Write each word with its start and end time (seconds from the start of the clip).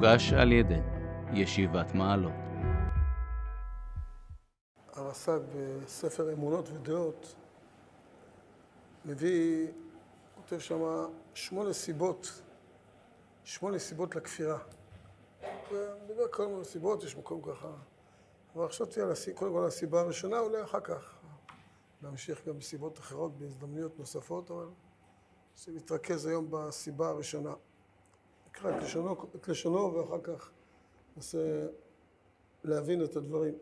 מוגש 0.00 0.32
על 0.32 0.52
ידי 0.52 0.80
ישיבת 1.32 1.94
מעלות. 1.94 2.32
הרס"ג 4.92 5.40
בספר 5.84 6.32
אמונות 6.32 6.68
ודעות 6.68 7.34
מביא, 9.04 9.68
כותב 10.34 10.58
שם 10.58 10.80
שמונה 11.34 11.72
סיבות, 11.72 12.42
שמונה 13.44 13.78
סיבות 13.78 14.16
לכפירה. 14.16 14.58
ומדבר 15.72 16.28
כל 16.30 16.46
מיני 16.46 16.64
סיבות, 16.64 17.04
יש 17.04 17.16
מקום 17.16 17.42
ככה. 17.42 17.68
אבל 18.56 18.68
חשבתי 18.68 19.00
על 19.00 19.10
הסיבה, 19.10 19.38
קודם 19.38 19.52
כל 19.52 19.64
הסיבה 19.64 20.00
הראשונה, 20.00 20.38
אולי 20.38 20.62
אחר 20.62 20.80
כך. 20.80 21.14
להמשיך 22.02 22.48
גם 22.48 22.58
בסיבות 22.58 22.98
אחרות, 22.98 23.38
בהזדמנויות 23.38 23.98
נוספות, 23.98 24.50
אבל 24.50 24.66
שנתרכז 25.56 26.26
היום 26.26 26.46
בסיבה 26.50 27.08
הראשונה. 27.08 27.52
נקרא 28.50 28.78
את 28.78 28.82
לשונו, 28.82 29.16
את 29.36 29.48
לשונו 29.48 29.94
ואחר 29.94 30.20
כך 30.22 30.50
ננסה 31.16 31.66
להבין 32.64 33.04
את 33.04 33.16
הדברים. 33.16 33.54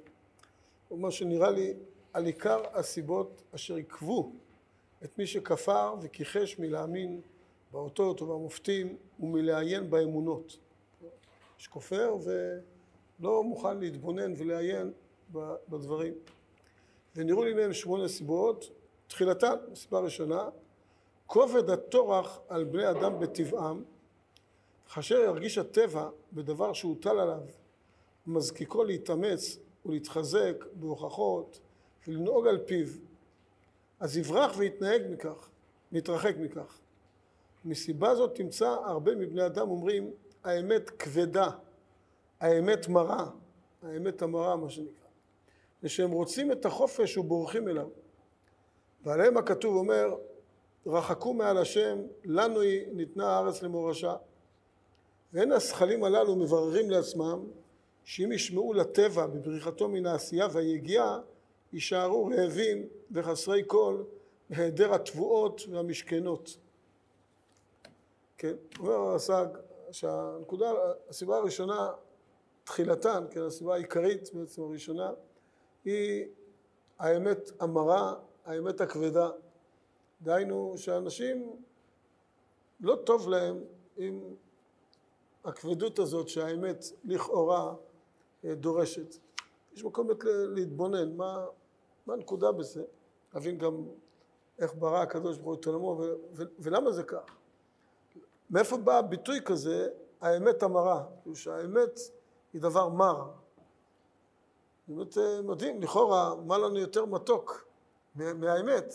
מה 0.91 1.11
שנראה 1.11 1.51
לי 1.51 1.75
על 2.13 2.27
עיקר 2.27 2.63
הסיבות 2.73 3.43
אשר 3.55 3.75
עיכבו 3.75 4.33
את 5.05 5.19
מי 5.19 5.27
שכפר 5.27 5.95
וכיחש 6.01 6.59
מלהאמין 6.59 7.21
באותות 7.73 8.23
ובמופתים 8.23 8.97
ומלעיין 9.21 9.91
באמונות. 9.91 10.59
יש 11.61 11.67
כופר 11.67 12.17
ולא 12.25 13.45
מוכן 13.45 13.79
להתבונן 13.79 14.33
ולעיין 14.37 14.93
בדברים. 15.69 16.15
ונראו 17.17 17.45
לי 17.45 17.55
מהם 17.55 17.73
שמונה 17.73 18.09
סיבות. 18.09 18.71
תחילתן, 19.09 19.55
סיבה 19.75 20.01
ראשונה, 20.01 20.49
כובד 21.27 21.71
הטורח 21.71 22.41
על 22.49 22.65
בני 22.65 22.91
אדם 22.91 23.19
בטבעם, 23.21 23.85
כאשר 24.95 25.15
ירגיש 25.19 25.59
הטבע 25.59 26.09
בדבר 26.33 26.73
שהוטל 26.73 27.19
עליו, 27.19 27.41
מזקיקו 28.27 28.85
להתאמץ 28.85 29.59
ולהתחזק 29.87 30.65
בהוכחות 30.73 31.61
ולנהוג 32.09 32.47
על 32.47 32.59
פיו, 32.67 32.87
אז 34.01 34.17
יברח 34.17 34.59
ויתנהג 34.59 35.03
מכך, 35.11 35.49
ויתרחק 35.93 36.35
מכך. 36.41 36.79
מסיבה 37.65 38.15
זאת 38.15 38.35
תמצא 38.35 38.69
הרבה 38.69 39.15
מבני 39.15 39.47
אדם 39.47 39.71
אומרים 39.71 40.11
האמת 40.45 40.91
כבדה, 40.91 41.51
האמת 42.41 42.89
מרה, 42.89 43.31
האמת 43.83 44.23
המרה 44.23 44.57
מה 44.57 44.71
שנקרא, 44.71 45.09
ושהם 45.83 46.11
רוצים 46.11 46.53
את 46.53 46.67
החופש 46.67 47.19
ובורחים 47.19 47.69
אליו. 47.69 47.89
ועליהם 49.05 49.37
הכתוב 49.37 49.77
אומר 49.77 50.15
רחקו 50.87 51.35
מעל 51.35 51.59
השם, 51.59 51.99
לנו 52.25 52.61
היא 52.61 52.87
ניתנה 52.93 53.31
הארץ 53.31 53.63
למורשה. 53.63 54.17
ואין 55.33 55.53
השכלים 55.53 56.05
הללו 56.05 56.37
מבררים 56.37 56.91
לעצמם 56.91 57.47
שאם 58.05 58.33
ישמעו 58.33 58.73
לטבע 58.73 59.27
בבריחתו 59.27 59.89
מן 59.89 60.07
העשייה 60.07 60.47
והיגיעה, 60.53 61.21
יישארו 61.73 62.27
רעבים 62.27 62.87
וחסרי 63.11 63.63
כל 63.67 64.03
בהיעדר 64.51 64.95
התבואות 64.95 65.63
והמשכנות. 65.71 66.57
כן, 68.39 68.55
אומר 68.79 68.93
הרס"ג 68.93 69.47
שהנקודה, 69.91 70.73
הסיבה 71.09 71.37
הראשונה, 71.37 71.93
תחילתן, 72.65 73.25
כן, 73.31 73.41
הסיבה 73.41 73.75
העיקרית 73.75 74.35
בעצם 74.35 74.63
הראשונה, 74.63 75.11
היא 75.85 76.25
האמת 76.99 77.51
המרה, 77.61 78.15
האמת 78.45 78.81
הכבדה. 78.81 79.31
דהיינו 80.23 80.75
שאנשים 80.77 81.57
לא 82.81 82.97
טוב 83.05 83.29
להם 83.29 83.65
עם 83.97 84.21
הכבדות 85.45 85.99
הזאת 85.99 86.29
שהאמת 86.29 86.85
לכאורה 87.05 87.75
אה, 88.45 88.55
דורשת. 88.55 89.17
יש 89.73 89.85
מקום 89.85 90.09
להתבונן, 90.25 91.17
מה, 91.17 91.47
מה 92.07 92.15
הנקודה 92.15 92.53
בזה, 92.53 92.85
להבין 93.35 93.59
גם 93.59 93.85
איך 94.59 94.75
ברא 94.75 94.99
הקדוש 94.99 95.39
ברוך 95.39 95.47
הוא 95.47 95.55
את 95.61 95.67
עולמו 95.67 96.01
ולמה 96.59 96.93
זה 96.93 97.03
כך. 97.03 97.37
מאיפה 98.51 98.77
בא 98.77 99.01
ביטוי 99.01 99.41
כזה, 99.45 99.89
האמת 100.21 100.63
המרה, 100.63 101.05
כאילו 101.23 101.37
שהאמת 101.37 102.01
היא 102.53 102.61
דבר 102.61 102.89
מר. 102.89 103.31
באמת 104.89 105.19
אה, 105.19 105.43
מדהים, 105.43 105.83
לכאורה, 105.83 106.35
מה 106.47 106.59
לנו 106.59 106.79
יותר 106.79 107.05
מתוק 107.05 107.65
מהאמת? 108.15 108.95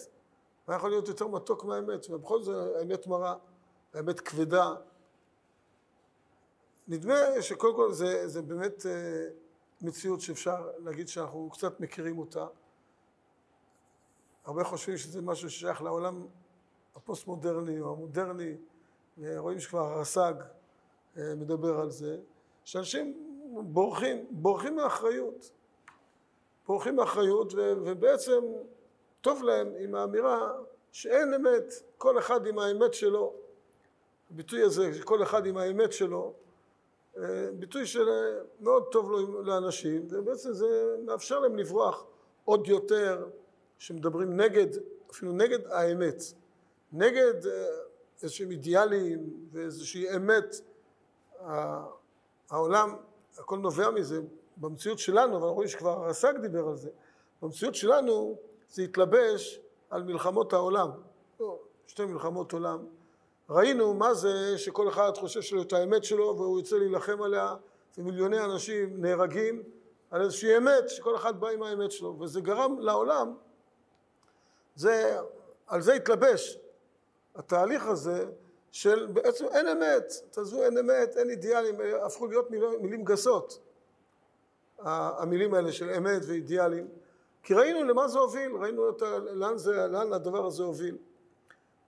מה 0.68 0.75
יכול 0.75 0.89
להיות 0.89 1.07
יותר 1.07 1.28
מתוק 1.28 1.63
מהאמת? 1.63 2.09
ובכל 2.09 2.41
זאת 2.41 2.75
האמת 2.75 3.07
מרה, 3.07 3.35
האמת 3.94 4.19
כבדה. 4.19 4.75
נדמה 6.88 7.16
שקודם 7.41 7.75
כל 7.75 7.91
זה, 7.91 8.27
זה 8.27 8.41
באמת 8.41 8.85
אה, 8.85 9.27
מציאות 9.81 10.21
שאפשר 10.21 10.71
להגיד 10.77 11.07
שאנחנו 11.07 11.49
קצת 11.53 11.79
מכירים 11.79 12.19
אותה. 12.19 12.47
הרבה 14.45 14.63
חושבים 14.63 14.97
שזה 14.97 15.21
משהו 15.21 15.49
ששייך 15.49 15.81
לעולם 15.81 16.27
הפוסט-מודרני 16.95 17.79
או 17.79 17.91
המודרני, 17.91 18.57
רואים 19.17 19.59
שכבר 19.59 19.79
הרס"ג 19.79 20.33
אה, 21.17 21.35
מדבר 21.35 21.79
על 21.79 21.89
זה, 21.89 22.17
שאנשים 22.63 23.33
בורחים, 23.63 24.25
בורחים 24.31 24.75
מאחריות. 24.75 25.51
בורחים 26.67 26.95
מאחריות 26.95 27.53
ובעצם 27.57 28.41
טוב 29.21 29.44
להם 29.44 29.73
עם 29.79 29.95
האמירה 29.95 30.51
שאין 30.91 31.33
אמת, 31.33 31.73
כל 31.97 32.19
אחד 32.19 32.45
עם 32.47 32.59
האמת 32.59 32.94
שלו. 32.94 33.33
הביטוי 34.31 34.61
הזה, 34.61 34.94
שכל 34.94 35.23
אחד 35.23 35.45
עם 35.45 35.57
האמת 35.57 35.94
שלו, 35.94 36.33
ביטוי 37.59 37.85
שמאוד 37.85 38.84
טוב 38.91 39.12
לאנשים, 39.44 40.07
ובעצם 40.09 40.53
זה 40.53 40.96
מאפשר 41.06 41.40
להם 41.40 41.56
לברוח 41.56 42.06
עוד 42.46 42.68
יותר, 42.68 43.29
שמדברים 43.78 44.38
נגד, 44.38 44.68
אפילו 45.12 45.31
נגד 45.31 45.68
האמת, 45.68 46.24
נגד 46.94 47.47
אה, 47.47 47.68
איזשהם 48.24 48.51
אידיאלים 48.51 49.47
ואיזושהי 49.51 50.16
אמת. 50.16 50.56
העולם, 52.50 52.96
הכל 53.38 53.57
נובע 53.57 53.90
מזה 53.90 54.22
במציאות 54.57 55.00
שלנו, 55.00 55.38
אבל 55.38 55.47
רואים 55.47 55.69
שכבר 55.69 55.90
הרס"ג 55.90 56.34
דיבר 56.41 56.68
על 56.68 56.75
זה, 56.75 56.90
במציאות 57.41 57.75
שלנו 57.75 58.38
זה 58.69 58.81
התלבש 58.81 59.59
על 59.90 60.03
מלחמות 60.03 60.53
העולם, 60.53 60.90
לא, 61.40 61.59
שתי 61.88 62.06
מלחמות 62.06 62.51
עולם. 62.51 62.85
ראינו 63.53 63.94
מה 63.94 64.14
זה 64.14 64.58
שכל 64.58 64.90
אחד 64.90 65.12
חושב 65.18 65.41
שלו 65.41 65.62
את 65.62 65.74
האמת 65.74 66.03
שלו 66.03 66.36
והוא 66.38 66.59
יוצא 66.59 66.75
להילחם 66.75 67.22
עליה 67.22 67.56
ומיליוני 67.97 68.40
אנשים 68.40 69.02
נהרגים 69.02 69.64
על 70.12 70.22
איזושהי 70.22 70.58
אמת 70.58 70.90
שכל 70.90 71.16
אחד 71.16 71.40
בא 71.40 71.50
עם 71.50 71.63
האמת 71.63 71.92
שלו 71.92 72.19
וזה 72.19 72.42
גרם 72.42 72.80
לעולם, 72.80 73.36
זה, 74.75 75.18
על 75.68 75.81
זה 75.81 75.94
התלבש 75.94 76.58
התהליך 77.36 77.88
הזה 77.88 78.25
של 78.72 79.08
בעצם 79.13 79.46
אין 79.52 79.68
אמת, 79.68 80.13
תעזבו 80.31 80.63
אין 80.63 80.78
אמת, 80.78 81.18
אין 81.18 81.30
אידיאלים, 81.30 81.75
הפכו 82.02 82.28
להיות 82.28 82.52
מילים, 82.52 82.81
מילים 82.81 83.03
גסות 83.03 83.59
המילים 84.80 85.53
האלה 85.53 85.72
של 85.72 85.90
אמת 85.90 86.22
ואידיאלים 86.28 86.88
כי 87.44 87.53
ראינו 87.53 87.84
למה 87.84 88.08
זה 88.08 88.19
הוביל, 88.19 88.52
ראינו 88.52 88.90
את 88.90 89.02
לאן, 89.34 89.58
זה, 89.58 89.88
לאן 89.88 90.13
הדבר 90.13 90.46
הזה 90.46 90.63
הוביל. 90.63 90.97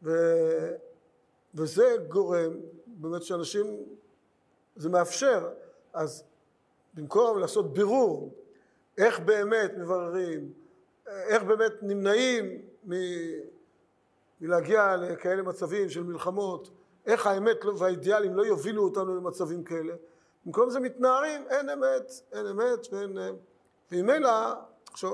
ו, 0.03 0.11
וזה 1.55 1.95
גורם 2.07 2.53
באמת 2.87 3.23
שאנשים, 3.23 3.65
זה 4.75 4.89
מאפשר, 4.89 5.49
אז 5.93 6.23
במקום 6.93 7.39
לעשות 7.39 7.73
בירור 7.73 8.33
איך 8.97 9.19
באמת 9.19 9.71
מבררים, 9.77 10.53
איך 11.07 11.43
באמת 11.43 11.73
נמנעים 11.81 12.61
מ, 12.87 12.93
מלהגיע 14.41 14.95
לכאלה 14.97 15.41
מצבים 15.41 15.89
של 15.89 16.03
מלחמות, 16.03 16.69
איך 17.05 17.27
האמת 17.27 17.57
והאידיאלים 17.77 18.35
לא 18.35 18.45
יובילו 18.45 18.83
אותנו 18.83 19.15
למצבים 19.15 19.63
כאלה. 19.63 19.93
במקום 20.45 20.69
זה 20.69 20.79
מתנערים, 20.79 21.41
אין 21.49 21.69
אמת, 21.69 22.11
אין 22.31 22.45
אמת 22.47 22.87
ואין... 22.93 23.17
וממילא, 23.91 24.29
עכשיו, 24.91 25.11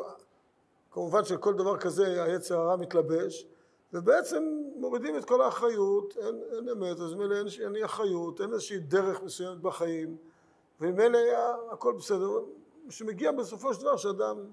כמובן 0.91 1.23
שכל 1.23 1.53
דבר 1.53 1.77
כזה 1.77 2.23
היצר 2.23 2.59
הרע 2.59 2.75
מתלבש, 2.75 3.47
ובעצם 3.93 4.43
מורידים 4.75 5.17
את 5.17 5.25
כל 5.25 5.41
האחריות, 5.41 6.17
אין, 6.17 6.41
אין 6.51 6.69
אמת, 6.69 6.99
אז 6.99 7.13
ממילא 7.13 7.35
אין, 7.35 7.75
אין 7.75 7.83
אחריות, 7.83 8.41
אין 8.41 8.53
איזושהי 8.53 8.79
דרך 8.79 9.21
מסוימת 9.21 9.61
בחיים, 9.61 10.17
וממילא 10.81 11.19
הכל 11.71 11.93
בסדר. 11.93 12.39
שמגיע 12.89 13.31
בסופו 13.31 13.73
של 13.73 13.81
דבר 13.81 13.97
שאדם 13.97 14.45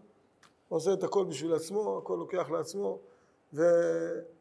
עושה 0.69 0.93
את 0.93 1.03
הכל 1.03 1.25
בשביל 1.25 1.55
עצמו, 1.55 1.99
הכל 1.99 2.17
לוקח 2.19 2.51
לעצמו, 2.51 2.99
ו... 3.55 3.63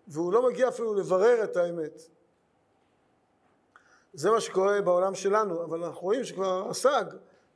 והוא 0.08 0.34
לא 0.34 0.50
מגיע 0.50 0.68
אפילו 0.68 0.94
לברר 0.94 1.44
את 1.44 1.58
האמת. 1.58 2.02
זה 4.14 4.32
מה 4.32 4.42
שקורה 4.42 4.82
בעולם 4.82 5.16
שלנו, 5.16 5.64
אבל 5.64 5.84
אנחנו 5.84 6.02
רואים 6.02 6.24
שכבר 6.24 6.70
הס"ג 6.70 7.06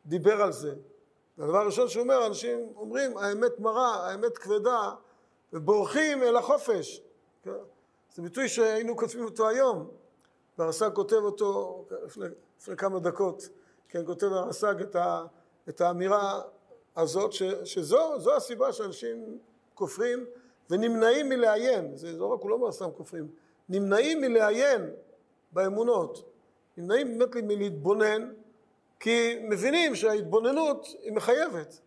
דיבר 0.05 0.41
על 0.41 0.51
זה. 0.51 0.73
והדבר 1.37 1.57
הראשון 1.57 1.87
שהוא 1.87 2.03
אומר, 2.03 2.27
אנשים 2.27 2.73
אומרים, 2.75 3.17
האמת 3.17 3.59
מרה, 3.59 4.09
האמת 4.09 4.37
כבדה, 4.37 4.91
ובורחים 5.53 6.23
אל 6.23 6.35
החופש. 6.35 7.01
כן? 7.43 7.51
זה 8.13 8.21
ביטוי 8.21 8.49
שהיינו 8.49 8.97
כותבים 8.97 9.25
אותו 9.25 9.49
היום, 9.49 9.87
והרס"ג 10.57 10.89
כותב 10.93 11.15
אותו 11.15 11.85
לפני, 12.05 12.25
לפני 12.59 12.75
כמה 12.75 12.99
דקות, 12.99 13.49
כן, 13.89 14.05
כותב 14.05 14.27
הרס"ג 14.27 14.75
את, 14.81 14.95
את 15.69 15.81
האמירה 15.81 16.41
הזאת, 16.95 17.33
ש, 17.33 17.43
שזו 17.63 18.35
הסיבה 18.35 18.73
שאנשים 18.73 19.39
כופרים 19.73 20.25
ונמנעים 20.69 21.29
מלעיין, 21.29 21.97
זה 21.97 22.11
לא 22.11 22.25
רק, 22.25 22.41
הוא 22.41 22.49
לא 22.49 22.55
אומר 22.55 22.71
סתם 22.71 22.91
כופרים, 22.97 23.27
נמנעים 23.69 24.21
מלעיין 24.21 24.89
באמונות, 25.51 26.23
נמנעים 26.77 27.19
באמת 27.19 27.35
מלהתבונן, 27.35 28.33
כי 28.99 29.39
מבינים 29.49 29.95
שההתבוננות 29.95 30.87
היא 31.01 31.11
מחייבת. 31.11 31.79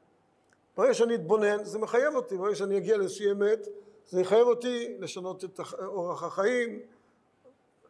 ברגע 0.77 0.95
שאני 0.95 1.15
אתבונן, 1.15 1.65
זה 1.65 1.79
מחייב 1.79 2.15
אותי, 2.15 2.37
ברגע 2.37 2.55
שאני 2.55 2.77
אגיע 2.77 2.97
לאיזושהי 2.97 3.31
אמת, 3.31 3.69
זה 4.09 4.21
יחייב 4.21 4.47
אותי 4.47 4.97
לשנות 5.01 5.45
את 5.45 5.61
אורח 5.81 6.23
החיים, 6.23 6.83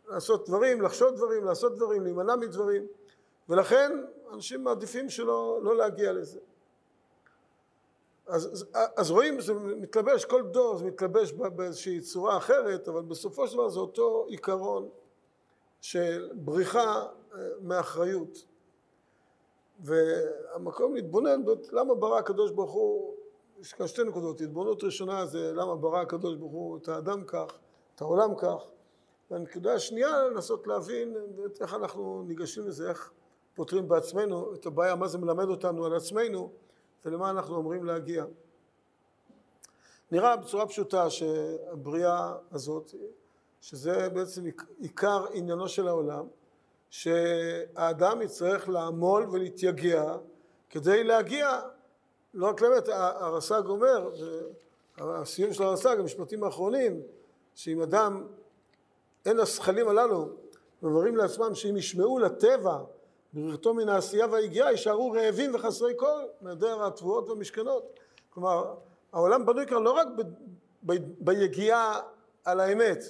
לעשות 0.09 0.49
דברים, 0.49 0.83
לחשוד 0.83 1.17
דברים, 1.17 1.45
לעשות 1.45 1.77
דברים, 1.77 2.03
להימנע 2.03 2.37
מדברים, 2.37 2.87
ולכן 3.49 3.93
אנשים 4.33 4.65
מעדיפים 4.65 5.11
שלא 5.11 5.59
לא 5.63 5.77
להגיע 5.77 6.13
לזה. 6.13 6.39
אז, 8.27 8.67
אז 8.97 9.11
רואים, 9.11 9.41
זה 9.41 9.55
מתלבש, 9.55 10.25
כל 10.25 10.43
דור 10.43 10.77
זה 10.77 10.85
מתלבש 10.85 11.33
באיזושהי 11.33 12.01
צורה 12.01 12.37
אחרת, 12.37 12.89
אבל 12.89 13.03
בסופו 13.03 13.49
של 13.49 13.55
דבר 13.55 13.69
זה 13.69 13.81
אותו 13.81 14.25
עיקרון 14.29 14.89
של 15.81 16.31
בריחה 16.35 17.07
אה, 17.35 17.39
מאחריות. 17.61 18.45
והמקום 19.81 20.95
להתבונן, 20.95 21.43
למה 21.73 21.95
ברא 21.95 22.19
הקדוש 22.19 22.51
ברוך 22.51 22.73
הוא, 22.73 23.15
יש 23.61 23.73
כאן 23.73 23.87
שתי 23.87 24.05
נקודות, 24.05 24.41
התבוננות 24.41 24.85
ראשונה 24.85 25.27
זה 25.27 25.53
למה 25.55 25.77
ברא 25.77 26.01
הקדוש 26.01 26.37
ברוך 26.37 26.53
הוא 26.53 26.77
את 26.77 26.89
האדם 26.89 27.25
כך, 27.25 27.59
את 27.95 28.01
העולם 28.01 28.35
כך, 28.35 28.65
והנקודה 29.31 29.75
השנייה 29.75 30.23
לנסות 30.23 30.67
להבין 30.67 31.17
איך 31.61 31.75
אנחנו 31.75 32.23
ניגשים 32.27 32.67
לזה, 32.67 32.89
איך 32.89 33.13
פותרים 33.55 33.89
בעצמנו 33.89 34.55
את 34.55 34.67
הבעיה, 34.67 34.95
מה 34.95 35.09
זה 35.09 35.19
מלמד 35.19 35.49
אותנו 35.49 35.85
על 35.85 35.95
עצמנו 35.95 36.53
ולמה 37.05 37.31
אנחנו 37.31 37.61
אמורים 37.61 37.85
להגיע. 37.85 38.25
נראה 40.13 40.37
בצורה 40.37 40.67
פשוטה 40.67 41.11
שהבריאה 41.11 42.35
הזאת, 42.53 42.95
שזה 43.61 44.09
בעצם 44.09 44.45
עיקר 44.79 45.27
עניינו 45.33 45.69
של 45.69 45.89
העולם, 45.89 46.27
שהאדם 46.91 48.23
יצטרך 48.23 48.69
לעמול 48.69 49.29
ולהתייגע 49.31 50.17
כדי 50.71 51.05
להגיע, 51.05 51.61
לא 52.35 52.47
רק 52.47 52.63
באמת, 52.63 52.89
הרס"ג 52.89 53.63
אומר, 53.67 54.11
הסיום 54.99 55.53
של 55.53 55.63
הרס"ג, 55.63 55.97
המשפטים 55.99 56.45
האחרונים, 56.45 57.03
שאם 57.55 57.83
אדם, 57.83 58.27
אין 59.27 59.41
השכלים 59.41 59.89
הללו, 59.89 60.29
אומרים 60.83 61.17
לעצמם 61.17 61.55
שאם 61.55 61.77
ישמעו 61.77 62.19
לטבע 62.19 62.79
בבריאתו 63.35 63.75
מן 63.75 63.89
העשייה 63.89 64.27
והיגיעה, 64.27 64.71
יישארו 64.71 65.11
רעבים 65.11 65.55
וחסרי 65.55 65.93
כל 65.97 66.23
מהדר 66.41 66.87
התבואות 66.87 67.29
והמשכנות. 67.29 68.01
כלומר, 68.31 68.75
העולם 69.13 69.47
בנוי 69.47 69.67
כאן 69.67 69.83
לא 69.83 69.91
רק 69.91 70.07
ב, 70.17 70.23
ב, 70.87 70.95
ביגיעה 71.21 72.01
על 72.45 72.61
האמת. 72.61 73.05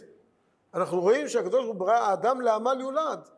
אנחנו 0.75 1.01
רואים 1.01 1.29
שהקדוש 1.29 1.53
ברוך 1.53 1.67
הוא 1.67 1.75
ברא 1.75 1.93
האדם 1.93 2.41
לעמל 2.41 2.81
יולד. 2.81 3.29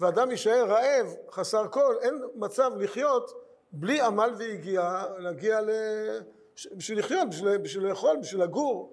ואדם 0.00 0.30
יישאר 0.30 0.64
רעב, 0.68 1.14
חסר 1.30 1.68
כל, 1.70 1.96
אין 2.00 2.22
מצב 2.34 2.72
לחיות 2.76 3.47
בלי 3.72 4.00
עמל 4.00 4.34
ויגיעה, 4.36 5.04
להגיע 5.18 5.60
ל... 5.60 5.70
בשביל 6.76 6.98
לחיות, 6.98 7.28
בשביל, 7.28 7.56
בשביל 7.56 7.86
לאכול, 7.86 8.16
בשביל 8.16 8.42
לגור, 8.42 8.92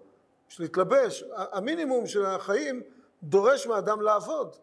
בשביל 0.49 0.67
להתלבש. 0.67 1.23
המינימום 1.35 2.07
של 2.07 2.25
החיים 2.25 2.81
דורש 3.23 3.67
מאדם 3.67 4.01
לעבוד, 4.01 4.55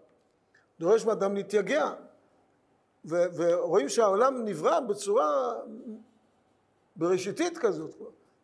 דורש 0.80 1.04
מאדם 1.04 1.34
להתייגע. 1.34 1.92
ו- 3.04 3.24
ורואים 3.36 3.88
שהעולם 3.88 4.44
נברא 4.44 4.80
בצורה 4.80 5.54
בראשיתית 6.96 7.58
כזאת. 7.58 7.94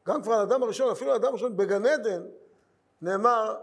גם 0.07 0.23
כבר 0.23 0.35
האדם 0.35 0.63
הראשון, 0.63 0.91
אפילו 0.91 1.13
האדם 1.13 1.29
הראשון 1.29 1.57
בגן 1.57 1.87
עדן, 1.87 2.23
נאמר 3.03 3.57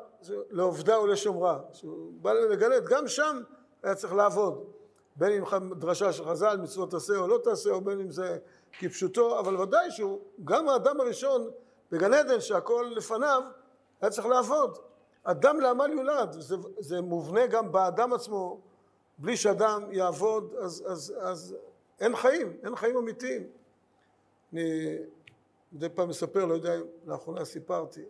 לעובדה 0.49 0.99
ולשומרה. 0.99 1.59
שהוא 1.73 2.13
בא 2.21 2.33
לגן 2.33 2.71
עדן, 2.71 2.85
גם 2.85 3.07
שם 3.07 3.41
היה 3.83 3.95
צריך 3.95 4.13
לעבוד. 4.13 4.74
בין 5.15 5.31
אם 5.31 5.73
דרשה 5.73 6.13
של 6.13 6.25
חז"ל, 6.25 6.57
מצוות 6.57 6.91
תעשה 6.91 7.17
או 7.17 7.27
לא 7.27 7.39
תעשה, 7.43 7.69
או 7.69 7.81
בין 7.81 7.99
אם 7.99 8.11
זה 8.11 8.37
כפשוטו, 8.79 9.39
אבל 9.39 9.57
ודאי 9.57 9.91
שהוא, 9.91 10.19
גם 10.43 10.69
האדם 10.69 11.01
הראשון 11.01 11.49
בגן 11.91 12.13
עדן, 12.13 12.41
שהכל 12.41 12.91
לפניו, 12.95 13.41
היה 14.01 14.11
צריך 14.11 14.27
לעבוד. 14.27 14.77
אדם 15.23 15.59
לעמל 15.59 15.91
יולד, 15.91 16.31
זה, 16.31 16.55
זה 16.79 17.01
מובנה 17.01 17.47
גם 17.47 17.71
באדם 17.71 18.13
עצמו, 18.13 18.61
בלי 19.17 19.37
שאדם 19.37 19.91
יעבוד, 19.91 20.53
אז, 20.59 20.83
אז, 20.87 21.13
אז 21.19 21.55
אין 21.99 22.15
חיים, 22.15 22.57
אין 22.63 22.75
חיים 22.75 22.97
אמיתיים. 22.97 23.47
אני 24.53 24.97
מדי 25.71 25.89
פעם 25.89 26.09
מספר, 26.09 26.45
לא 26.45 26.53
יודע 26.53 26.75
אם 26.75 26.81
לאחרונה 27.05 27.45
סיפרתי, 27.45 28.03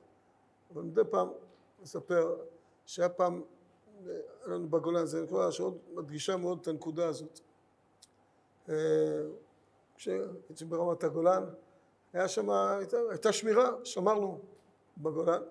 אבל 0.73 0.81
מדי 0.81 1.01
פעם 1.09 1.27
מספר 1.81 2.35
שהיה 2.85 3.09
פעם 3.09 3.41
לנו 4.45 4.69
בגולן, 4.69 5.05
זו 5.05 5.23
נקודה 5.23 5.51
שעוד 5.51 5.77
מדגישה 5.93 6.37
מאוד 6.37 6.59
את 6.61 6.67
הנקודה 6.67 7.07
הזאת. 7.07 7.39
אה, 8.69 8.75
כשהייתי 9.95 10.65
ברמת 10.67 11.03
הגולן, 11.03 11.43
היה 12.13 12.27
שם, 12.27 12.49
הייתה, 12.49 12.97
הייתה 13.09 13.33
שמירה, 13.33 13.69
שמרנו 13.83 14.39
בגולן, 14.97 15.41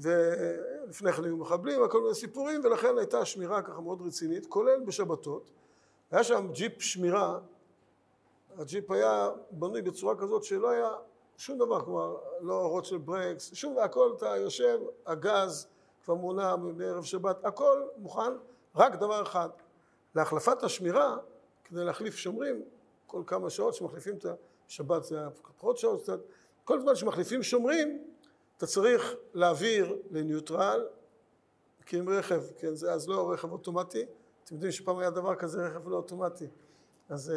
ולפני 0.00 1.12
כן 1.12 1.24
היו 1.24 1.36
מחבלים, 1.36 1.88
כל 1.90 2.02
מיני 2.02 2.14
סיפורים, 2.14 2.60
ולכן 2.64 2.98
הייתה 2.98 3.24
שמירה 3.24 3.62
ככה 3.62 3.80
מאוד 3.80 4.02
רצינית, 4.02 4.46
כולל 4.46 4.80
בשבתות. 4.80 5.50
היה 6.10 6.24
שם 6.24 6.48
ג'יפ 6.52 6.82
שמירה, 6.82 7.38
הג'יפ 8.58 8.90
היה 8.90 9.30
בנוי 9.50 9.82
בצורה 9.82 10.16
כזאת 10.16 10.44
שלא 10.44 10.70
היה 10.70 10.90
שום 11.36 11.58
דבר, 11.58 11.84
כלומר, 11.84 12.16
לא 12.40 12.54
אורות 12.54 12.84
של 12.84 12.98
ברקס, 12.98 13.54
שום, 13.54 13.78
הכל 13.78 14.14
אתה 14.16 14.36
יושב, 14.36 14.78
הגז, 15.06 15.66
כבר 16.04 16.14
מונה 16.14 16.56
בערב 16.56 17.04
שבת, 17.04 17.44
הכל 17.44 17.82
מוכן, 17.96 18.32
רק 18.74 18.94
דבר 18.94 19.22
אחד, 19.22 19.48
להחלפת 20.14 20.62
השמירה, 20.62 21.16
כדי 21.64 21.84
להחליף 21.84 22.16
שומרים, 22.16 22.62
כל 23.06 23.22
כמה 23.26 23.50
שעות 23.50 23.74
שמחליפים 23.74 24.16
את 24.16 24.26
השבת 24.66 25.04
זה 25.04 25.18
פחות 25.58 25.78
שעות 25.78 26.02
קצת, 26.02 26.20
כל 26.64 26.80
זמן 26.80 26.96
שמחליפים 26.96 27.42
שומרים, 27.42 28.04
אתה 28.56 28.66
צריך 28.66 29.14
להעביר 29.34 29.96
לניוטרל, 30.10 30.86
כי 31.86 31.98
עם 31.98 32.08
רכב, 32.08 32.42
כן, 32.58 32.74
זה 32.74 32.92
אז 32.92 33.08
לא 33.08 33.32
רכב 33.32 33.52
אוטומטי, 33.52 34.04
אתם 34.44 34.54
יודעים 34.54 34.72
שפעם 34.72 34.98
היה 34.98 35.10
דבר 35.10 35.34
כזה 35.34 35.66
רכב 35.66 35.88
לא 35.88 35.96
אוטומטי, 35.96 36.46
אז, 37.08 37.32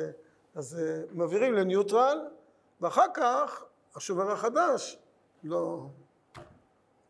אז 0.56 0.80
מעבירים 1.12 1.54
לניוטרל, 1.54 2.20
ואחר 2.82 3.06
כך 3.13 3.66
השומר 3.96 4.32
החדש, 4.32 5.00
לא, 5.44 5.88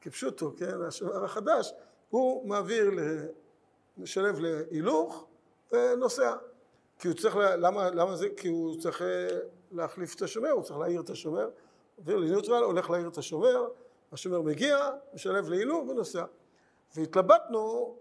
כפשוטו, 0.05 0.51
כן, 0.57 0.81
השוער 0.81 1.25
החדש, 1.25 1.73
הוא 2.09 2.47
מעביר, 2.47 2.91
משלב 3.97 4.39
להילוך 4.39 5.27
ונוסע. 5.71 6.35
כי 6.99 7.07
הוא 7.07 7.17
צריך, 7.17 7.35
למה, 7.37 7.89
למה 7.89 8.15
זה? 8.15 8.27
כי 8.37 8.47
הוא 8.47 8.79
צריך 8.79 9.01
אה, 9.01 9.27
להחליף 9.71 10.15
את 10.15 10.21
השומר, 10.21 10.49
הוא 10.49 10.63
צריך 10.63 10.79
להעיר 10.79 11.01
את 11.01 11.09
השומר, 11.09 11.49
עובר 11.95 12.15
לניוטרל, 12.15 12.63
הולך 12.63 12.89
להעיר 12.89 13.07
את 13.07 13.17
השומר, 13.17 13.67
השומר 14.11 14.41
מגיע, 14.41 14.89
משלב 15.13 15.49
להילוך 15.49 15.89
ונוסע. 15.89 16.25
והתלבטנו, 16.95 17.95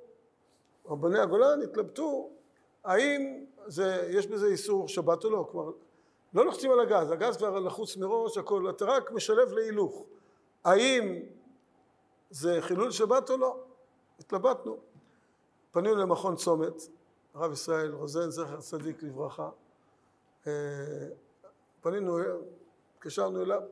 רבני 0.86 1.18
הגולן 1.18 1.62
התלבטו, 1.62 2.30
האם 2.84 3.44
זה, 3.66 4.08
יש 4.10 4.26
בזה 4.26 4.46
איסור 4.46 4.88
שבת 4.88 5.24
או 5.24 5.30
לא, 5.30 5.48
כלומר, 5.50 5.70
לא 6.34 6.44
לוחצים 6.44 6.70
על 6.70 6.80
הגז, 6.80 7.10
הגז 7.10 7.36
כבר 7.36 7.58
לחוץ 7.58 7.96
מראש, 7.96 8.38
הכל, 8.38 8.70
אתה 8.70 8.84
רק 8.84 9.12
משלב 9.12 9.52
להילוך. 9.52 10.04
האם 10.64 11.22
זה 12.34 12.58
חילול 12.60 12.90
שבת 12.90 13.30
או 13.30 13.36
לא? 13.36 13.64
התלבטנו. 14.18 14.76
פנינו 15.70 15.96
למכון 15.96 16.36
צומת, 16.36 16.82
הרב 17.34 17.52
ישראל 17.52 17.92
רוזן, 17.92 18.30
זכר 18.30 18.60
צדיק 18.60 19.02
לברכה. 19.02 19.50
אה, 20.46 20.52
פנינו, 21.80 22.18
התקשרנו 22.94 23.42
אליו, 23.42 23.62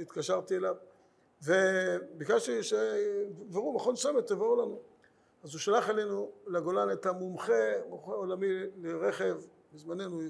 התקשרתי 0.00 0.56
אליו, 0.56 0.76
וביקשתי 1.42 2.62
שיבואו, 2.62 3.74
מכון 3.74 3.94
צומת, 3.94 4.26
תבואו 4.26 4.56
לנו. 4.56 4.78
אז 5.42 5.52
הוא 5.52 5.60
שלח 5.60 5.90
אלינו 5.90 6.30
לגולן 6.46 6.92
את 6.92 7.06
המומחה, 7.06 7.52
מומחה 7.88 8.12
עולמי 8.12 8.46
לרכב, 8.76 9.36
בזמננו 9.72 10.20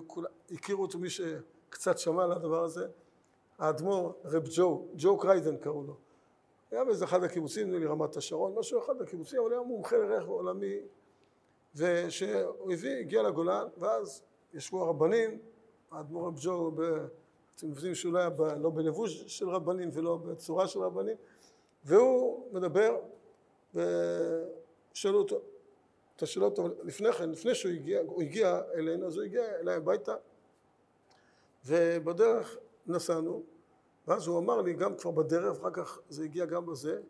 הכירו 0.50 0.82
אותו 0.82 0.98
מי 0.98 1.10
שקצת 1.10 1.98
שמע 1.98 2.24
על 2.24 2.32
הדבר 2.32 2.64
הזה, 2.64 2.86
האדמו"ר 3.58 4.12
רב 4.24 4.44
ג'ו, 4.56 4.88
ג'ו 4.96 5.18
קריידן 5.18 5.56
קראו 5.56 5.82
לו. 5.82 6.03
היה 6.74 6.84
באיזה 6.84 7.04
אחד 7.04 7.24
הקיבוצים, 7.24 7.66
נדמה 7.66 7.78
לי 7.78 7.86
רמת 7.86 8.16
השרון, 8.16 8.54
משהו 8.58 8.80
אחד 8.80 9.02
הקיבוצים, 9.02 9.40
אבל 9.40 9.52
היה 9.52 9.62
מומחה 9.62 9.96
לרכב 9.96 10.28
עולמי, 10.28 10.80
ושהוא 11.76 12.72
הביא, 12.72 12.96
הגיע 12.96 13.22
לגולן, 13.22 13.66
ואז 13.78 14.22
ישבו 14.54 14.82
הרבנים, 14.84 15.38
האדמו"ר 15.90 16.26
רב 16.26 16.38
ג'ו, 16.42 16.72
אתם 17.56 17.70
מבינים 17.70 17.94
שהוא 17.94 18.12
לא 18.12 18.18
היה 18.18 18.30
לא 18.56 18.70
בלבוש 18.70 19.24
של 19.38 19.48
רבנים 19.48 19.88
ולא 19.92 20.16
בצורה 20.16 20.68
של 20.68 20.80
רבנים, 20.80 21.16
והוא 21.84 22.52
מדבר, 22.52 22.96
ושאלו 23.74 25.18
אותו, 25.18 25.40
את 26.16 26.22
השאלות, 26.22 26.58
אבל 26.58 26.74
לפני 26.82 27.12
כן, 27.12 27.30
לפני 27.30 27.54
שהוא 27.54 27.72
הגיע, 27.72 28.00
הוא 28.06 28.22
הגיע 28.22 28.60
אלינו, 28.74 29.06
אז 29.06 29.16
הוא 29.16 29.24
הגיע 29.24 29.56
אליי 29.60 29.74
הביתה, 29.74 30.14
ובדרך 31.66 32.56
נסענו, 32.86 33.42
ואז 34.08 34.26
הוא 34.26 34.38
אמר 34.38 34.60
לי, 34.60 34.74
גם 34.74 34.96
כבר 34.96 35.10
בדרך, 35.10 35.58
אחר 35.60 35.70
כך 35.70 35.98
זה 36.08 36.24
הגיע 36.24 36.46
גם 36.46 36.66
בזה, 36.66 37.00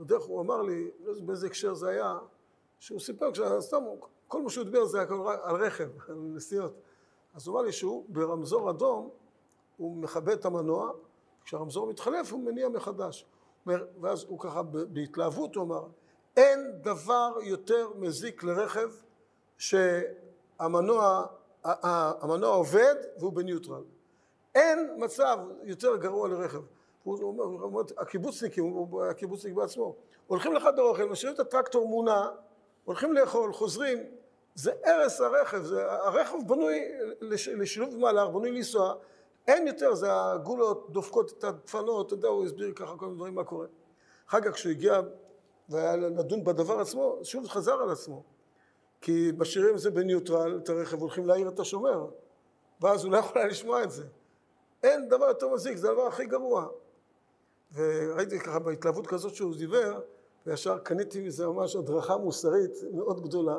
בדרך 0.00 0.22
הוא 0.22 0.40
אמר 0.40 0.62
לי, 0.62 0.90
לא 1.00 1.10
יודע 1.10 1.22
באיזה 1.24 1.46
הקשר 1.46 1.74
זה 1.74 1.88
היה, 1.88 2.18
שהוא 2.78 3.00
סיפר, 3.00 3.30
סתם, 3.60 3.84
כל 4.28 4.42
מה 4.42 4.50
שהוא 4.50 4.64
דיבר 4.64 4.84
זה 4.84 4.98
היה 5.00 5.08
על 5.42 5.56
רכב, 5.56 5.88
על 6.08 6.14
נסיעות. 6.14 6.74
אז 7.34 7.46
הוא 7.46 7.54
אמר 7.54 7.62
לי 7.62 7.72
שהוא 7.72 8.04
ברמזור 8.08 8.70
אדום, 8.70 9.10
הוא 9.76 9.96
מכבה 9.96 10.32
את 10.32 10.44
המנוע, 10.44 10.92
כשהרמזור 11.44 11.86
מתחלף 11.86 12.32
הוא 12.32 12.40
מניע 12.40 12.68
מחדש. 12.68 13.26
ואז 14.00 14.24
הוא 14.28 14.38
ככה 14.38 14.62
בהתלהבות 14.62 15.54
הוא 15.54 15.64
אמר, 15.64 15.86
אין 16.36 16.82
דבר 16.82 17.32
יותר 17.42 17.88
מזיק 17.96 18.42
לרכב 18.42 18.90
שהמנוע 19.58 21.26
המנוע 21.64 22.54
עובד 22.54 22.94
והוא 23.18 23.32
בניוטרל. 23.32 23.82
אין 24.54 24.94
מצב 24.98 25.38
יותר 25.62 25.96
גרוע 25.96 26.28
לרכב. 26.28 26.62
הוא 27.02 27.22
אומר, 27.22 27.80
הקיבוצניקים, 27.96 28.86
הקיבוצניק 29.10 29.54
בעצמו, 29.54 29.96
הולכים 30.26 30.52
לחדר 30.52 30.82
אוכל, 30.82 31.04
משאירים 31.04 31.34
את 31.34 31.40
הטרקטור 31.40 31.88
מונע, 31.88 32.28
הולכים 32.84 33.12
לאכול, 33.12 33.52
חוזרים, 33.52 33.98
זה 34.54 34.72
הרס 34.84 35.20
הרכב, 35.20 35.62
זה, 35.62 35.92
הרכב 35.92 36.36
בנוי 36.46 36.80
לשילוב 37.20 37.98
מהלך, 37.98 38.28
בנוי 38.28 38.50
לנסוע, 38.50 38.94
אין 39.48 39.66
יותר, 39.66 39.94
זה 39.94 40.06
הגולות 40.10 40.90
דופקות 40.90 41.32
את 41.38 41.44
הדפנות, 41.44 42.06
אתה 42.06 42.14
יודע, 42.14 42.28
הוא 42.28 42.44
הסביר 42.44 42.72
ככה 42.72 42.96
כל 42.96 43.06
מיני 43.06 43.16
דברים 43.16 43.34
מה 43.34 43.44
קורה. 43.44 43.66
אחר 44.28 44.40
כך 44.40 44.52
כשהוא 44.52 44.70
הגיע 44.70 45.00
והיה 45.68 45.96
לדון 45.96 46.44
בדבר 46.44 46.80
עצמו, 46.80 47.18
שוב 47.22 47.48
חזר 47.48 47.82
על 47.82 47.90
עצמו. 47.90 48.22
כי 49.00 49.32
משאירים 49.38 49.74
את 49.74 49.80
זה 49.80 49.90
בניוטרל, 49.90 50.60
את 50.62 50.68
הרכב, 50.68 51.00
הולכים 51.00 51.26
להעיר 51.26 51.48
את 51.48 51.60
השומר, 51.60 52.06
ואז 52.80 53.04
הוא 53.04 53.12
לא 53.12 53.16
יכול 53.16 53.38
היה 53.38 53.46
לשמוע 53.46 53.82
את 53.82 53.90
זה. 53.90 54.02
אין 54.82 55.08
דבר 55.08 55.26
יותר 55.26 55.48
מזיק, 55.48 55.76
זה 55.76 55.90
הדבר 55.90 56.06
הכי 56.06 56.26
גרוע. 56.26 56.66
וראיתי 57.74 58.40
ככה 58.40 58.58
בהתלהבות 58.58 59.06
כזאת 59.06 59.34
שהוא 59.34 59.54
דיבר, 59.56 60.00
וישר 60.46 60.78
קניתי 60.78 61.20
מזה 61.20 61.46
ממש 61.46 61.76
הדרכה 61.76 62.16
מוסרית 62.16 62.72
מאוד 62.92 63.22
גדולה, 63.22 63.58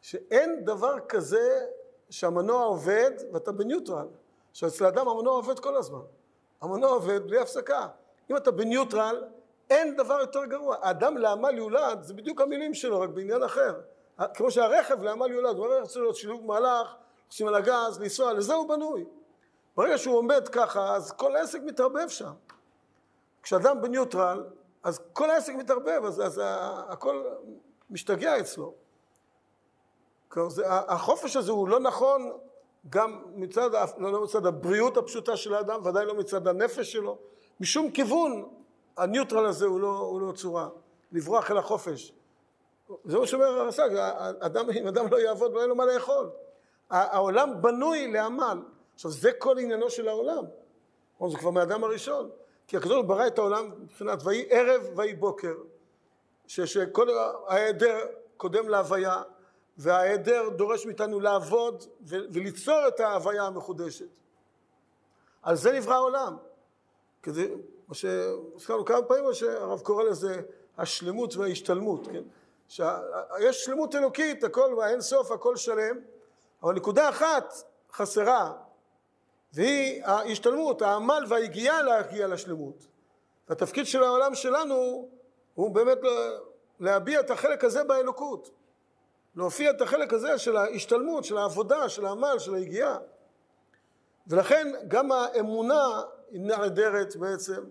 שאין 0.00 0.64
דבר 0.64 0.94
כזה 1.08 1.66
שהמנוע 2.10 2.64
עובד 2.64 3.10
ואתה 3.32 3.52
בניוטרל. 3.52 4.06
עכשיו 4.50 4.68
אצל 4.68 4.84
האדם 4.84 5.08
המנוע 5.08 5.32
עובד 5.32 5.58
כל 5.58 5.76
הזמן. 5.76 6.02
המנוע 6.60 6.90
עובד 6.90 7.26
בלי 7.26 7.38
הפסקה. 7.38 7.88
אם 8.30 8.36
אתה 8.36 8.50
בניוטרל, 8.50 9.24
אין 9.70 9.96
דבר 9.96 10.20
יותר 10.20 10.44
גרוע. 10.44 10.76
האדם 10.80 11.16
לעמל 11.16 11.58
יולד, 11.58 12.02
זה 12.02 12.14
בדיוק 12.14 12.40
המילים 12.40 12.74
שלו, 12.74 13.00
רק 13.00 13.10
בעניין 13.10 13.42
אחר. 13.42 13.80
כמו 14.34 14.50
שהרכב 14.50 15.02
לעמל 15.02 15.30
יולד, 15.30 15.56
הוא 15.56 15.66
הרכב 15.66 15.86
צריך 15.86 16.02
להיות 16.02 16.16
שילוב 16.16 16.46
מהלך, 16.46 16.94
עושים 17.28 17.48
על 17.48 17.54
הגז, 17.54 18.00
לנסוע, 18.00 18.32
לזה 18.32 18.54
הוא 18.54 18.68
בנוי. 18.68 19.04
ברגע 19.76 19.98
שהוא 19.98 20.16
עומד 20.16 20.48
ככה, 20.48 20.94
אז 20.94 21.12
כל 21.12 21.36
העסק 21.36 21.60
מתערבב 21.62 22.08
שם. 22.08 22.32
כשאדם 23.42 23.82
בניוטרל, 23.82 24.44
אז 24.82 25.00
כל 25.12 25.30
העסק 25.30 25.54
מתערבב, 25.54 26.04
אז, 26.04 26.20
אז 26.20 26.40
הכל 26.88 27.24
משתגע 27.90 28.40
אצלו. 28.40 28.74
החופש 30.66 31.36
הזה 31.36 31.52
הוא 31.52 31.68
לא 31.68 31.80
נכון 31.80 32.32
גם 32.90 33.22
מצד, 33.34 33.70
לא, 33.98 34.12
לא 34.12 34.22
מצד 34.22 34.46
הבריאות 34.46 34.96
הפשוטה 34.96 35.36
של 35.36 35.54
האדם, 35.54 35.86
ודאי 35.86 36.06
לא 36.06 36.14
מצד 36.14 36.48
הנפש 36.48 36.92
שלו. 36.92 37.18
משום 37.60 37.90
כיוון 37.90 38.48
הניוטרל 38.96 39.46
הזה 39.46 39.66
הוא 39.66 39.80
לא, 39.80 39.98
הוא 39.98 40.20
לא 40.20 40.32
צורה, 40.32 40.68
לברוח 41.12 41.50
אל 41.50 41.58
החופש. 41.58 42.12
זה 43.04 43.18
מה 43.18 43.26
שאומר 43.26 43.46
הרס"ג, 43.46 43.90
אם 44.80 44.86
אדם 44.88 45.06
לא 45.10 45.16
יעבוד, 45.16 45.52
לא 45.52 45.58
יהיה 45.58 45.66
לו 45.66 45.74
מה 45.74 45.84
לאכול. 45.86 46.30
העולם 46.90 47.62
בנוי 47.62 48.12
לעמל. 48.12 48.58
עכשיו, 48.94 49.10
זה 49.10 49.32
כל 49.32 49.58
עניינו 49.58 49.90
של 49.90 50.08
העולם. 50.08 50.44
זה 51.30 51.38
כבר 51.38 51.50
מהאדם 51.50 51.84
הראשון. 51.84 52.30
כי 52.66 52.76
הקדוש 52.76 53.04
ברא 53.06 53.26
את 53.26 53.38
העולם 53.38 53.70
מבחינת 53.78 54.18
ויהי 54.24 54.46
ערב 54.50 54.82
ויהי 54.96 55.14
בוקר. 55.14 55.54
שכל 56.46 57.08
ההיעדר 57.46 57.98
קודם 58.36 58.68
להוויה, 58.68 59.22
וההיעדר 59.78 60.48
דורש 60.48 60.86
מאיתנו 60.86 61.20
לעבוד 61.20 61.84
וליצור 62.00 62.88
את 62.88 63.00
ההוויה 63.00 63.42
המחודשת. 63.42 64.08
על 65.42 65.56
זה 65.56 65.72
נברא 65.72 65.94
העולם. 65.94 66.36
כדי, 67.22 67.54
מה 67.88 67.94
שהזכרנו 67.94 68.84
כמה 68.84 69.02
פעמים, 69.02 69.24
מה 69.24 69.34
שהרב 69.34 69.80
קורא 69.80 70.04
לזה 70.04 70.42
השלמות 70.78 71.36
וההשתלמות, 71.36 72.06
כן? 72.06 72.22
שיש 72.68 73.64
שלמות 73.64 73.94
אלוקית, 73.94 74.44
הכל 74.44 74.74
מהאין 74.74 75.00
סוף, 75.00 75.30
הכל 75.30 75.56
שלם, 75.56 75.96
אבל 76.62 76.74
נקודה 76.74 77.08
אחת 77.08 77.54
חסרה, 77.92 78.52
והיא 79.52 80.04
ההשתלמות, 80.04 80.82
העמל 80.82 81.24
והיגיעה 81.28 81.82
להגיע 81.82 82.26
לשלמות. 82.26 82.86
והתפקיד 83.48 83.86
של 83.86 84.02
העולם 84.02 84.34
שלנו 84.34 85.08
הוא 85.54 85.70
באמת 85.70 85.98
להביע 86.80 87.20
את 87.20 87.30
החלק 87.30 87.64
הזה 87.64 87.84
באלוקות. 87.84 88.50
להופיע 89.36 89.70
את 89.70 89.80
החלק 89.80 90.12
הזה 90.12 90.38
של 90.38 90.56
ההשתלמות, 90.56 91.24
של 91.24 91.38
העבודה, 91.38 91.88
של 91.88 92.06
העמל, 92.06 92.38
של 92.38 92.54
היגיעה. 92.54 92.98
ולכן 94.26 94.72
גם 94.88 95.12
האמונה 95.12 96.02
היא 96.30 96.40
נעדרת 96.40 97.16
בעצם, 97.16 97.64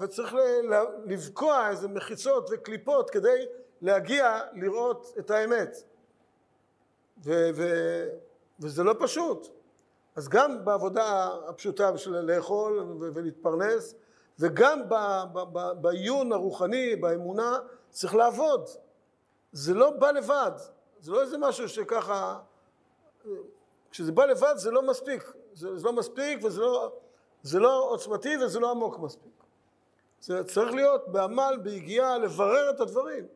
וצריך 0.00 0.36
לבקוע 1.04 1.68
איזה 1.70 1.88
מחיצות 1.88 2.48
וקליפות 2.52 3.10
כדי 3.10 3.46
להגיע 3.82 4.40
לראות 4.54 5.14
את 5.18 5.30
האמת. 5.30 5.76
ו- 7.24 7.50
ו- 7.54 8.08
וזה 8.60 8.84
לא 8.84 8.94
פשוט. 8.98 9.55
אז 10.16 10.28
גם 10.28 10.64
בעבודה 10.64 11.28
הפשוטה 11.48 11.98
של 11.98 12.20
לאכול 12.20 12.96
ולהתפרנס, 13.14 13.94
וגם 14.38 14.82
בעיון 15.80 16.32
הרוחני, 16.32 16.96
באמונה, 16.96 17.58
צריך 17.90 18.14
לעבוד. 18.14 18.68
זה 19.52 19.74
לא 19.74 19.90
בא 19.90 20.10
לבד, 20.10 20.52
זה 21.00 21.12
לא 21.12 21.22
איזה 21.22 21.38
משהו 21.38 21.68
שככה, 21.68 22.38
כשזה 23.90 24.12
בא 24.12 24.24
לבד 24.24 24.54
זה 24.56 24.70
לא 24.70 24.82
מספיק, 24.82 25.32
זה, 25.52 25.78
זה 25.78 25.86
לא 25.86 25.92
מספיק 25.92 26.44
וזה 26.44 26.60
לא, 26.60 26.92
זה 27.42 27.58
לא 27.58 27.90
עוצמתי 27.90 28.36
וזה 28.36 28.60
לא 28.60 28.70
עמוק 28.70 28.98
מספיק. 28.98 29.32
זה 30.20 30.44
צריך 30.44 30.74
להיות 30.74 31.08
בעמל, 31.08 31.58
ביגיעה, 31.62 32.18
לברר 32.18 32.70
את 32.70 32.80
הדברים. 32.80 33.26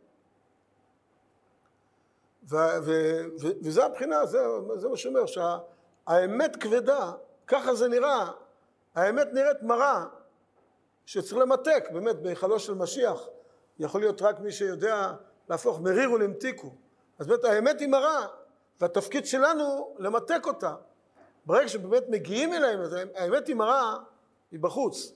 ו, 2.50 2.56
ו, 2.56 2.90
ו, 3.40 3.48
וזה 3.62 3.84
הבחינה, 3.84 4.26
זה, 4.26 4.38
זה 4.76 4.88
מה 4.88 4.96
שאומר, 4.96 5.26
שהאמת 6.10 6.56
כבדה, 6.56 7.12
ככה 7.46 7.74
זה 7.74 7.88
נראה, 7.88 8.30
האמת 8.94 9.28
נראית 9.32 9.62
מרה, 9.62 10.06
שצריך 11.06 11.36
למתק, 11.36 11.84
באמת, 11.92 12.22
בהיכלו 12.22 12.60
של 12.60 12.74
משיח. 12.74 13.20
יכול 13.78 14.00
להיות 14.00 14.22
רק 14.22 14.40
מי 14.40 14.52
שיודע 14.52 15.12
להפוך 15.48 15.80
מריר 15.80 16.12
ולמתיקו. 16.12 16.74
אז 17.18 17.26
באמת 17.26 17.44
האמת 17.44 17.80
היא 17.80 17.88
מרה, 17.88 18.26
והתפקיד 18.80 19.26
שלנו 19.26 19.94
למתק 19.98 20.46
אותה. 20.46 20.74
ברגע 21.46 21.68
שבאמת 21.68 22.08
מגיעים 22.08 22.52
אליהם, 22.52 22.80
האמת 23.14 23.46
היא 23.46 23.56
מרה, 23.56 23.96
היא 24.50 24.60
בחוץ. 24.60 25.12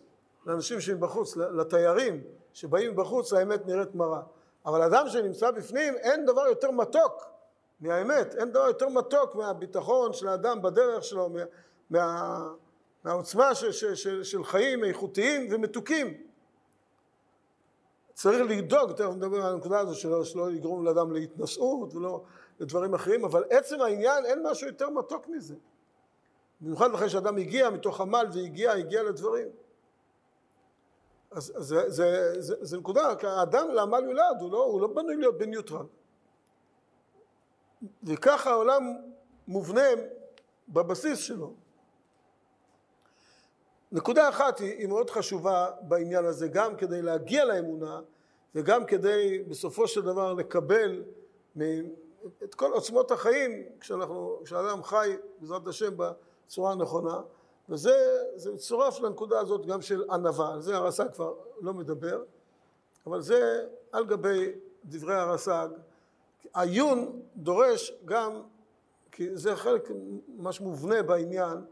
לאנשים 0.47 0.81
שמבחוץ, 0.81 1.37
לתיירים 1.37 2.23
שבאים 2.53 2.93
מבחוץ, 2.93 3.33
האמת 3.33 3.67
נראית 3.67 3.95
מרה. 3.95 4.23
אבל 4.67 4.83
אדם 4.83 5.09
שנמצא 5.09 5.51
בפנים, 5.51 5.95
אין 5.95 6.27
דבר 6.27 6.47
יותר 6.47 6.71
מתוק 6.71 7.34
מהאמת, 7.81 8.35
אין 8.35 8.50
דבר 8.50 8.66
יותר 8.66 8.88
מתוק 8.88 9.35
מהביטחון 9.35 10.12
של 10.12 10.28
האדם 10.28 10.62
בדרך 10.62 11.04
שלו, 11.04 11.28
מה, 11.28 11.40
מה, 11.90 12.49
מהעוצמה 13.04 13.54
של, 13.54 13.73
של, 13.73 13.95
של, 13.95 14.25
של 14.25 14.45
חיים 14.45 14.85
איכותיים 14.85 15.49
ומתוקים. 15.50 16.25
צריך 18.14 18.50
לדאוג, 18.50 18.93
תכף 18.93 19.11
נדבר 19.11 19.47
על 19.47 19.52
הנקודה 19.52 19.81
הזו 19.81 19.95
שלא, 19.95 20.25
שלא 20.25 20.52
יגרום 20.52 20.85
לאדם 20.85 21.12
להתנשאות 21.12 21.95
ולא 21.95 22.25
לדברים 22.61 22.95
אחרים, 22.95 23.25
אבל 23.25 23.45
עצם 23.50 23.81
העניין 23.81 24.25
אין 24.25 24.47
משהו 24.47 24.66
יותר 24.66 24.90
מתוק 24.90 25.28
מזה. 25.28 25.54
במיוחד 26.61 26.95
אחרי 26.95 27.11
שאדם 27.11 27.37
הגיע 27.37 27.71
מתוך 27.71 28.00
עמל 28.00 28.26
והגיע, 28.33 28.73
הגיע 28.73 29.02
לדברים. 29.02 29.49
אז 31.31 31.52
זה, 31.57 31.90
זה, 31.90 32.35
זה, 32.40 32.54
זה 32.61 32.78
נקודה, 32.78 33.14
כי 33.16 33.26
האדם 33.26 33.69
לעמל 33.71 34.04
יולד, 34.04 34.37
הוא 34.40 34.52
לא, 34.52 34.64
הוא 34.64 34.81
לא 34.81 34.87
בנוי 34.87 35.16
להיות 35.16 35.38
בניוטרל. 35.38 35.87
וככה 38.05 38.50
העולם 38.50 38.83
מובנה 39.49 39.88
בבסיס 40.69 41.19
שלו. 41.19 41.55
נקודה 43.93 44.29
אחת 44.29 44.59
היא, 44.59 44.87
מאוד 44.87 45.11
חשובה 45.11 45.71
בעניין 45.81 46.25
הזה, 46.25 46.49
גם 46.49 46.76
כדי 46.76 47.03
להגיע 47.03 47.45
לאמונה 47.45 48.00
וגם 48.55 48.87
כדי 48.87 49.45
בסופו 49.49 49.88
של 49.88 50.03
דבר 50.03 50.35
לקבל 50.35 51.03
את 52.45 52.55
כל 52.55 52.73
עוצמות 52.73 53.11
החיים 53.11 53.62
כשאנחנו, 53.81 54.41
כשאדם 54.45 54.83
חי 54.83 55.17
בעזרת 55.38 55.67
השם 55.67 55.95
בצורה 55.97 56.73
הנכונה. 56.73 57.21
וזה 57.69 57.93
מצורף 58.55 59.00
לנקודה 59.00 59.41
הזאת 59.41 59.67
גם 59.67 59.83
של 59.83 60.05
ענווה, 60.11 60.53
על 60.53 60.61
זה 60.61 60.76
הרס"ג 60.76 61.12
כבר 61.12 61.35
לא 61.61 61.75
מדבר 61.75 62.23
אבל 63.07 63.21
זה 63.21 63.67
על 63.93 64.07
גבי 64.07 64.53
דברי 64.85 65.14
הרס"ג 65.14 65.69
העיון 66.55 67.23
דורש 67.37 67.93
גם, 68.05 68.43
כי 69.13 69.37
זה 69.37 69.57
חלק 69.57 69.91
ממש 70.29 70.61
מובנה 70.61 71.03
בעניין, 71.03 71.65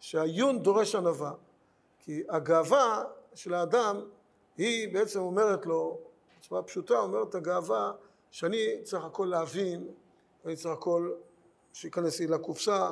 שהעיון 0.00 0.62
דורש 0.62 0.94
ענווה. 0.94 1.32
כי 1.98 2.22
הגאווה 2.28 3.04
של 3.34 3.54
האדם 3.54 4.00
היא 4.56 4.94
בעצם 4.94 5.20
אומרת 5.20 5.66
לו, 5.66 5.98
בצורה 6.38 6.62
פשוטה 6.62 6.98
אומרת 6.98 7.34
הגאווה 7.34 7.92
שאני 8.30 8.82
צריך 8.82 9.04
הכל 9.04 9.28
להבין, 9.30 9.88
אני 10.44 10.56
צריך 10.56 10.74
הכל 10.74 11.12
שייכנס 11.72 12.20
לי 12.20 12.26
לקופסה, 12.26 12.90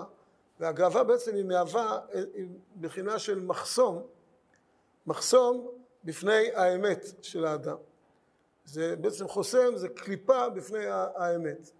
והגאווה 0.61 1.05
בעצם 1.05 1.35
היא 1.35 1.45
מהווה 1.45 2.00
בחינה 2.81 3.19
של 3.19 3.41
מחסום, 3.41 4.03
מחסום 5.07 5.69
בפני 6.05 6.53
האמת 6.55 7.05
של 7.23 7.45
האדם. 7.45 7.76
זה 8.64 8.97
בעצם 8.97 9.28
חוסם, 9.28 9.76
זה 9.76 9.88
קליפה 9.88 10.49
בפני 10.49 10.87
האמת. 10.87 11.71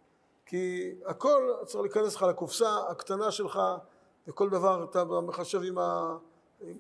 כי 0.47 0.95
הכל 1.07 1.53
צריך 1.67 1.83
להיכנס 1.83 2.15
לך 2.15 2.23
לקופסה 2.23 2.77
הקטנה 2.89 3.31
שלך, 3.31 3.61
וכל 4.29 4.51
דבר 4.51 4.85
אתה 4.85 5.05
מחשב 5.05 5.61
עם 5.63 5.79
ה... 5.79 6.17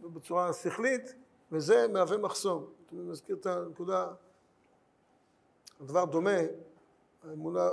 בצורה 0.02 0.52
שכלית, 0.52 1.14
וזה 1.52 1.86
מהווה 1.88 2.16
מחסום. 2.16 2.66
אני 2.92 3.00
מזכיר 3.00 3.36
את 3.36 3.46
הנקודה, 3.46 4.08
הדבר 5.80 6.04
דומה, 6.04 6.38
האמונה, 7.28 7.68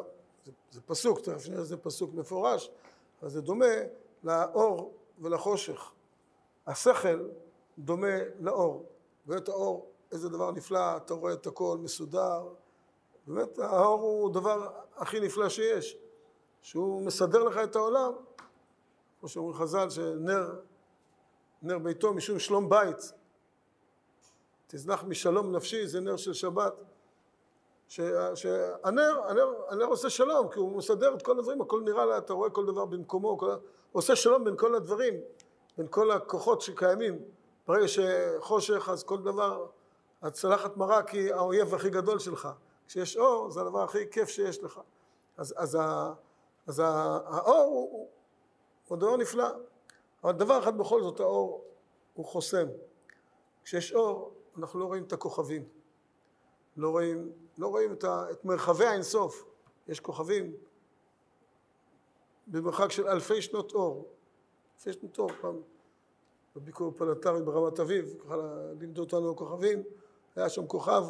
זה, 0.45 0.51
זה 0.71 0.81
פסוק, 0.81 1.19
תכף 1.19 1.49
נראה 1.49 1.63
זה 1.63 1.77
פסוק 1.77 2.13
מפורש, 2.13 2.71
אבל 3.21 3.29
זה 3.29 3.41
דומה 3.41 3.65
לאור 4.23 4.93
ולחושך. 5.19 5.91
השכל 6.67 7.29
דומה 7.77 8.17
לאור, 8.39 8.85
ואת 9.27 9.49
האור 9.49 9.90
איזה 10.11 10.29
דבר 10.29 10.51
נפלא, 10.51 10.97
אתה 10.97 11.13
רואה 11.13 11.33
את 11.33 11.47
הכל 11.47 11.77
מסודר. 11.81 12.43
באמת, 13.27 13.59
האור 13.59 14.01
הוא 14.01 14.29
הדבר 14.29 14.69
הכי 14.95 15.19
נפלא 15.19 15.49
שיש, 15.49 15.97
שהוא 16.61 17.01
מסדר 17.01 17.43
לך 17.43 17.57
את 17.57 17.75
העולם. 17.75 18.13
כמו 19.19 19.29
שאומרים 19.29 19.55
חז"ל, 19.55 19.89
שנר, 19.89 20.59
נר 21.61 21.79
ביתו 21.79 22.13
משום 22.13 22.39
שלום 22.39 22.69
בית. 22.69 23.13
תזנח 24.67 25.03
משלום 25.03 25.55
נפשי, 25.55 25.87
זה 25.87 25.99
נר 25.99 26.17
של 26.17 26.33
שבת. 26.33 26.73
שהנר, 27.87 29.21
הנר, 29.23 29.53
הנר 29.69 29.85
עושה 29.85 30.09
שלום, 30.09 30.47
כי 30.47 30.59
הוא 30.59 30.77
מסדר 30.77 31.13
את 31.13 31.21
כל 31.21 31.39
הדברים, 31.39 31.61
הכל 31.61 31.81
נראה 31.81 32.05
לה, 32.05 32.17
אתה 32.17 32.33
רואה 32.33 32.49
כל 32.49 32.65
דבר 32.65 32.85
במקומו, 32.85 33.37
כל, 33.37 33.55
עושה 33.91 34.15
שלום 34.15 34.43
בין 34.43 34.57
כל 34.57 34.75
הדברים, 34.75 35.13
בין 35.77 35.87
כל 35.89 36.11
הכוחות 36.11 36.61
שקיימים. 36.61 37.19
ברגע 37.67 37.87
שחושך, 37.87 38.89
אז 38.89 39.03
כל 39.03 39.21
דבר 39.21 39.67
הצלחת 40.21 40.77
מראה 40.77 41.03
כי 41.03 41.33
האויב 41.33 41.75
הכי 41.75 41.89
גדול 41.89 42.19
שלך. 42.19 42.49
כשיש 42.87 43.17
אור, 43.17 43.51
זה 43.51 43.61
הדבר 43.61 43.83
הכי 43.83 44.09
כיף 44.11 44.29
שיש 44.29 44.63
לך. 44.63 44.79
אז, 45.37 45.53
אז, 45.57 45.75
ה, 45.75 46.13
אז 46.67 46.79
ה, 46.79 47.19
האור 47.25 47.89
הוא, 47.91 48.09
הוא 48.87 48.97
דבר 48.97 49.17
נפלא, 49.17 49.47
אבל 50.23 50.31
דבר 50.31 50.59
אחד 50.59 50.77
בכל 50.77 51.01
זאת, 51.01 51.19
האור 51.19 51.65
הוא 52.13 52.25
חוסם. 52.25 52.67
כשיש 53.63 53.93
אור, 53.93 54.33
אנחנו 54.57 54.79
לא 54.79 54.85
רואים 54.85 55.03
את 55.03 55.13
הכוכבים. 55.13 55.65
לא 56.77 56.89
רואים, 56.89 57.31
לא 57.57 57.67
רואים 57.67 57.93
את, 57.93 58.03
ה, 58.03 58.31
את 58.31 58.45
מרחבי 58.45 58.85
האינסוף. 58.85 59.45
יש 59.87 59.99
כוכבים 59.99 60.55
במרחק 62.47 62.91
של 62.91 63.07
אלפי 63.07 63.41
שנות 63.41 63.71
אור. 63.71 64.09
אלפי 64.75 64.93
שנות 64.93 65.19
אור, 65.19 65.31
פעם 65.41 65.61
בביקור 66.55 66.93
פלנטרי 66.97 67.41
ברמת 67.41 67.79
אביב, 67.79 68.15
ככה 68.23 68.35
לימדו 68.79 69.01
אותנו 69.01 69.35
כוכבים. 69.35 69.83
היה 70.35 70.49
שם 70.49 70.67
כוכב, 70.67 71.03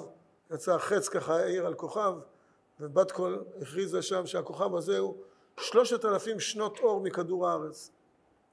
יצא 0.51 0.77
חץ 0.77 1.09
ככה 1.09 1.35
העיר 1.35 1.65
על 1.65 1.73
כוכב, 1.73 2.13
ובת 2.79 3.11
קול 3.11 3.43
הכריזה 3.61 4.01
שם 4.01 4.25
שהכוכב 4.25 4.75
הזה 4.75 4.99
הוא 4.99 5.15
שלושת 5.59 6.05
אלפים 6.05 6.39
שנות 6.39 6.79
אור 6.79 7.01
מכדור 7.01 7.47
הארץ. 7.47 7.91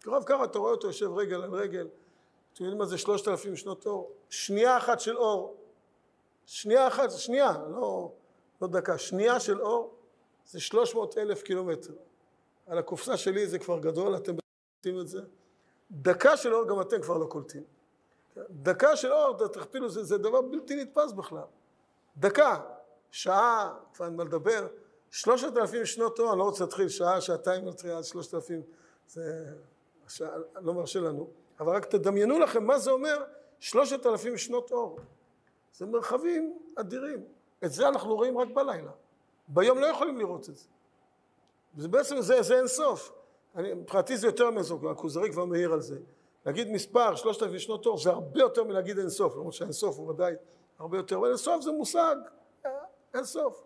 כוכב 0.05 0.23
ככה, 0.27 0.45
אתה 0.45 0.59
רואה 0.59 0.71
אותו 0.71 0.87
יושב 0.87 1.13
רגל 1.13 1.43
על 1.43 1.55
רגל, 1.55 1.89
אתם 2.53 2.65
יודעים 2.65 2.79
מה 2.79 2.87
זה 2.87 2.99
שלושת 2.99 3.29
אלפים 3.29 3.57
שנות 3.57 3.87
אור? 3.87 4.13
שנייה 4.31 4.77
אחת 4.77 5.01
של 5.01 5.17
אור, 5.17 5.57
שנייה 6.47 6.89
אחת, 6.89 7.11
שנייה, 7.11 7.53
לא, 7.71 8.13
לא 8.63 8.69
דקה, 8.69 8.99
שנייה 8.99 9.41
של 9.41 9.61
אור 9.61 9.95
זה 10.47 10.61
שלוש 10.61 10.95
מאות 10.95 11.19
אלף 11.19 11.43
קילומטר. 11.43 11.93
על 12.67 12.79
הקופסה 12.79 13.17
שלי 13.17 13.47
זה 13.47 13.59
כבר 13.59 13.79
גדול, 13.79 14.17
אתם 14.17 14.33
קולטים 14.83 15.01
את 15.01 15.09
זה. 15.09 15.21
דקה 15.91 16.37
של 16.37 16.55
אור 16.55 16.69
גם 16.69 16.81
אתם 16.81 17.03
כבר 17.03 17.19
לא 17.19 17.27
קולטים. 17.27 17.63
דקה 18.51 18.97
של 18.97 19.13
אור, 19.13 19.49
תכפילו, 19.49 19.89
זה, 19.89 20.05
זה 20.05 20.19
דבר 20.19 20.41
בלתי 20.41 20.83
נתפס 20.83 21.13
בכלל. 21.13 21.43
דקה, 22.17 22.61
שעה, 23.11 23.75
כבר 23.95 24.07
אין 24.07 24.17
מה 24.17 24.25
לדבר, 24.25 24.67
שלושת 25.11 25.57
אלפים 25.57 25.87
שנות 25.87 26.19
אור, 26.19 26.31
אני 26.31 26.39
לא 26.39 26.45
רוצה 26.45 26.65
להתחיל 26.65 26.89
שעה, 26.89 27.21
שעתיים, 27.21 27.73
צריך 27.73 27.95
עד 27.95 28.05
שלושת 28.05 28.35
אלפים, 28.35 28.63
זה 29.09 29.45
השעה, 30.07 30.31
לא 30.61 30.75
מרשה 30.75 31.01
לנו, 31.01 31.31
אבל 31.61 31.77
רק 31.77 31.85
תדמיינו 31.85 32.39
לכם 32.39 32.65
מה 32.65 32.79
זה 32.79 32.91
אומר 32.91 33.25
שלושת 33.61 34.07
אלפים 34.07 34.37
שנות 34.37 34.73
אור. 34.73 34.99
זה 35.73 35.87
מרחבים 35.87 36.59
אדירים. 36.75 37.25
את 37.65 37.73
זה 37.73 37.89
אנחנו 37.89 38.15
רואים 38.15 38.39
רק 38.39 38.49
בלילה. 38.55 38.91
ביום 39.49 39.79
לא 39.79 39.87
יכולים 39.87 40.19
לראות 40.19 40.49
את 40.49 40.57
זה. 40.57 40.65
זה 41.77 41.89
בעצם, 41.89 42.21
זה, 42.21 42.43
זה 42.43 42.59
אין 42.59 42.67
סוף. 42.67 43.13
מבחינתי 43.55 44.17
זה 44.17 44.27
יותר 44.27 44.51
מזה, 44.51 44.75
הכוזרי 44.91 45.33
כבר 45.33 45.45
מעיר 45.45 45.73
על 45.73 45.81
זה. 45.81 45.99
להגיד 46.47 46.71
מספר, 46.71 47.15
שלושת 47.17 47.43
אלפים 47.43 47.59
שנות 47.59 47.87
אור, 47.87 47.99
זה 47.99 48.11
הרבה 48.11 48.41
יותר 48.41 48.65
מלהגיד 48.65 48.99
אין 48.99 49.11
סוף, 49.11 49.37
למרות 49.37 49.53
שאין 49.53 49.73
סוף 49.73 49.99
הוא 49.99 50.11
ודאי 50.11 50.35
הרבה 50.79 50.97
יותר, 50.97 51.17
אבל 51.17 51.29
אין 51.29 51.37
סוף 51.37 51.63
זה 51.63 51.73
מושג, 51.73 52.17
אה, 52.67 52.71
אין 53.15 53.25
סוף. 53.25 53.65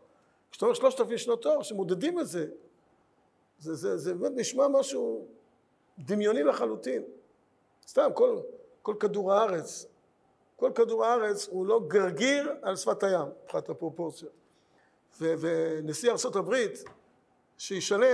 כשאתה 0.50 0.64
אומר 0.66 0.74
שלושת 0.74 1.00
אלפים 1.00 1.18
שנות 1.18 1.46
אור, 1.46 1.62
שמודדים 1.62 2.20
את 2.20 2.26
זה, 2.26 2.46
זה, 3.58 3.74
זה, 3.74 3.96
זה 3.96 4.14
באמת 4.14 4.32
נשמע 4.34 4.68
משהו 4.68 5.26
דמיוני 5.98 6.42
לחלוטין. 6.42 7.02
סתם, 7.86 8.10
כל, 8.14 8.40
כל 8.82 8.94
כדור 9.00 9.32
הארץ, 9.32 9.86
כל 10.56 10.70
כדור 10.74 11.04
הארץ 11.04 11.48
הוא 11.48 11.66
לא 11.66 11.80
גרגיר 11.88 12.52
על 12.62 12.76
שפת 12.76 13.02
הים, 13.02 13.28
מבחינת 13.44 13.68
הפרופורציות. 13.68 14.32
ונשיא 15.20 16.10
ארה"ב, 16.10 16.54
שישנה, 17.58 18.06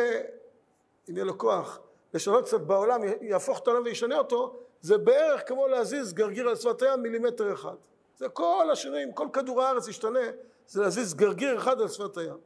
אם 1.11 1.17
יהיה 1.17 1.25
לו 1.25 1.39
כוח, 1.39 1.81
לשנות 2.15 2.45
קצת 2.45 2.61
בעולם, 2.61 3.01
יהפוך 3.21 3.59
את 3.59 3.69
העולם 3.69 3.83
וישנה 3.85 4.19
אותו, 4.19 4.61
זה 4.81 4.99
בערך 4.99 5.49
כמו 5.49 5.69
להזיז 5.69 6.13
גרגיר 6.13 6.49
על 6.49 6.57
שפת 6.57 6.83
הים 6.83 7.03
מילימטר 7.03 7.53
אחד. 7.53 7.77
זה 8.17 8.29
כל 8.29 8.69
השינויים, 8.73 9.13
כל 9.13 9.29
כדור 9.33 9.63
הארץ 9.63 9.89
ישתנה, 9.89 10.21
זה 10.67 10.83
להזיז 10.83 11.15
גרגיר 11.15 11.59
אחד 11.59 11.81
על 11.81 11.89
שפת 11.89 12.17
הים. 12.17 12.39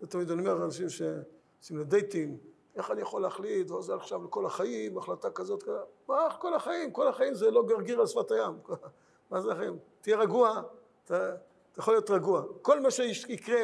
זה 0.00 0.06
תמיד 0.06 0.30
אני 0.30 0.40
אומר 0.40 0.54
לאנשים 0.54 0.88
שעושים 0.88 1.78
לדייטים, 1.78 2.38
איך 2.76 2.90
אני 2.90 3.00
יכול 3.00 3.22
להחליט, 3.22 3.70
וזה 3.70 3.94
עכשיו 3.94 4.24
לכל 4.24 4.46
החיים, 4.46 4.98
החלטה 4.98 5.30
כזאת, 5.30 5.62
כזאת. 5.62 5.88
מה 6.08 6.28
כל 6.40 6.54
החיים? 6.54 6.92
כל 6.92 7.08
החיים 7.08 7.34
זה 7.34 7.50
לא 7.50 7.62
גרגיר 7.66 8.00
על 8.00 8.06
שפת 8.06 8.30
הים. 8.30 8.58
מה 9.30 9.40
זה 9.40 9.52
החיים? 9.52 9.78
תהיה 10.00 10.16
רגוע, 10.16 10.62
אתה, 11.04 11.34
אתה 11.72 11.80
יכול 11.80 11.94
להיות 11.94 12.10
רגוע. 12.10 12.42
כל 12.62 12.80
מה 12.80 12.90
שיקרה, 12.90 13.60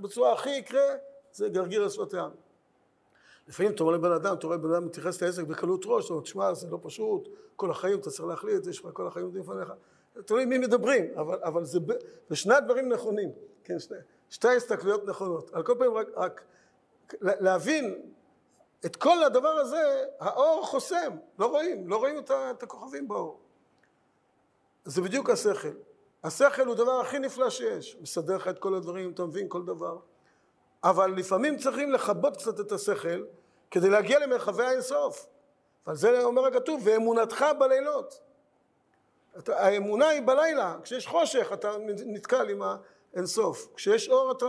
בצורה 0.00 0.32
הכי 0.32 0.50
יקרה, 0.50 0.86
זה 1.32 1.48
גרגיר 1.48 1.82
על 1.82 1.88
שפת 1.88 2.14
הים. 2.14 2.30
לפעמים 3.48 3.72
אתה 3.72 3.84
רואה 3.84 3.94
לבן 3.96 4.12
אדם, 4.12 4.34
אתה 4.34 4.46
רואה 4.46 4.58
בן 4.58 4.70
אדם 4.70 4.86
מתייחס 4.86 5.22
לעסק 5.22 5.42
בקלות 5.42 5.82
ראש, 5.86 6.04
אתה 6.04 6.14
אומר, 6.14 6.22
תשמע, 6.22 6.54
זה 6.54 6.66
לא 6.70 6.78
פשוט, 6.82 7.28
כל 7.56 7.70
החיים 7.70 7.98
אתה 7.98 8.10
צריך 8.10 8.28
להחליט, 8.28 8.66
יש 8.66 8.80
לך 8.80 8.90
כל 8.92 9.06
החיים 9.06 9.26
עומדים 9.26 9.42
לפניך. 9.42 9.72
תלוי 10.24 10.44
מי 10.44 10.58
מדברים, 10.58 11.04
אבל, 11.16 11.38
אבל 11.42 11.64
זה, 11.64 11.78
זה 12.28 12.36
שני 12.36 12.54
הדברים 12.54 12.88
נכונים, 12.88 13.30
כן, 13.64 13.78
שני, 13.78 13.96
שתי 14.30 14.48
ההסתכלויות 14.48 15.04
נכונות. 15.06 15.50
על 15.54 15.62
כל 15.62 15.74
פנים 15.78 15.94
רק, 15.94 16.06
רק 16.16 16.44
להבין 17.22 18.12
את 18.86 18.96
כל 18.96 19.24
הדבר 19.24 19.48
הזה, 19.48 20.04
האור 20.18 20.66
חוסם, 20.66 21.16
לא 21.38 21.46
רואים, 21.46 21.88
לא 21.88 21.96
רואים 21.96 22.18
את, 22.18 22.30
את 22.30 22.62
הכוכבים 22.62 23.08
באור. 23.08 23.40
זה 24.84 25.02
בדיוק 25.02 25.30
השכל. 25.30 25.68
השכל 26.24 26.66
הוא 26.66 26.74
הדבר 26.74 27.00
הכי 27.00 27.18
נפלא 27.18 27.50
שיש, 27.50 27.96
מסדר 28.00 28.36
לך 28.36 28.48
את 28.48 28.58
כל 28.58 28.74
הדברים, 28.74 29.12
אתה 29.12 29.24
מבין 29.24 29.46
כל 29.48 29.64
דבר. 29.64 29.98
אבל 30.90 31.14
לפעמים 31.16 31.56
צריכים 31.56 31.92
לכבות 31.92 32.36
קצת 32.36 32.60
את 32.60 32.72
השכל 32.72 33.24
כדי 33.70 33.90
להגיע 33.90 34.18
למרחבי 34.18 34.62
האינסוף. 34.62 35.26
ועל 35.86 35.96
זה 35.96 36.24
אומר 36.24 36.46
הכתוב, 36.46 36.80
ואמונתך 36.84 37.44
בלילות. 37.58 38.20
האמונה 39.46 40.08
היא 40.08 40.22
בלילה, 40.26 40.76
כשיש 40.82 41.06
חושך 41.06 41.50
אתה 41.52 41.72
נתקל 42.06 42.48
עם 42.48 42.62
האינסוף, 43.14 43.68
כשיש 43.74 44.08
אור 44.08 44.32
אתה... 44.32 44.46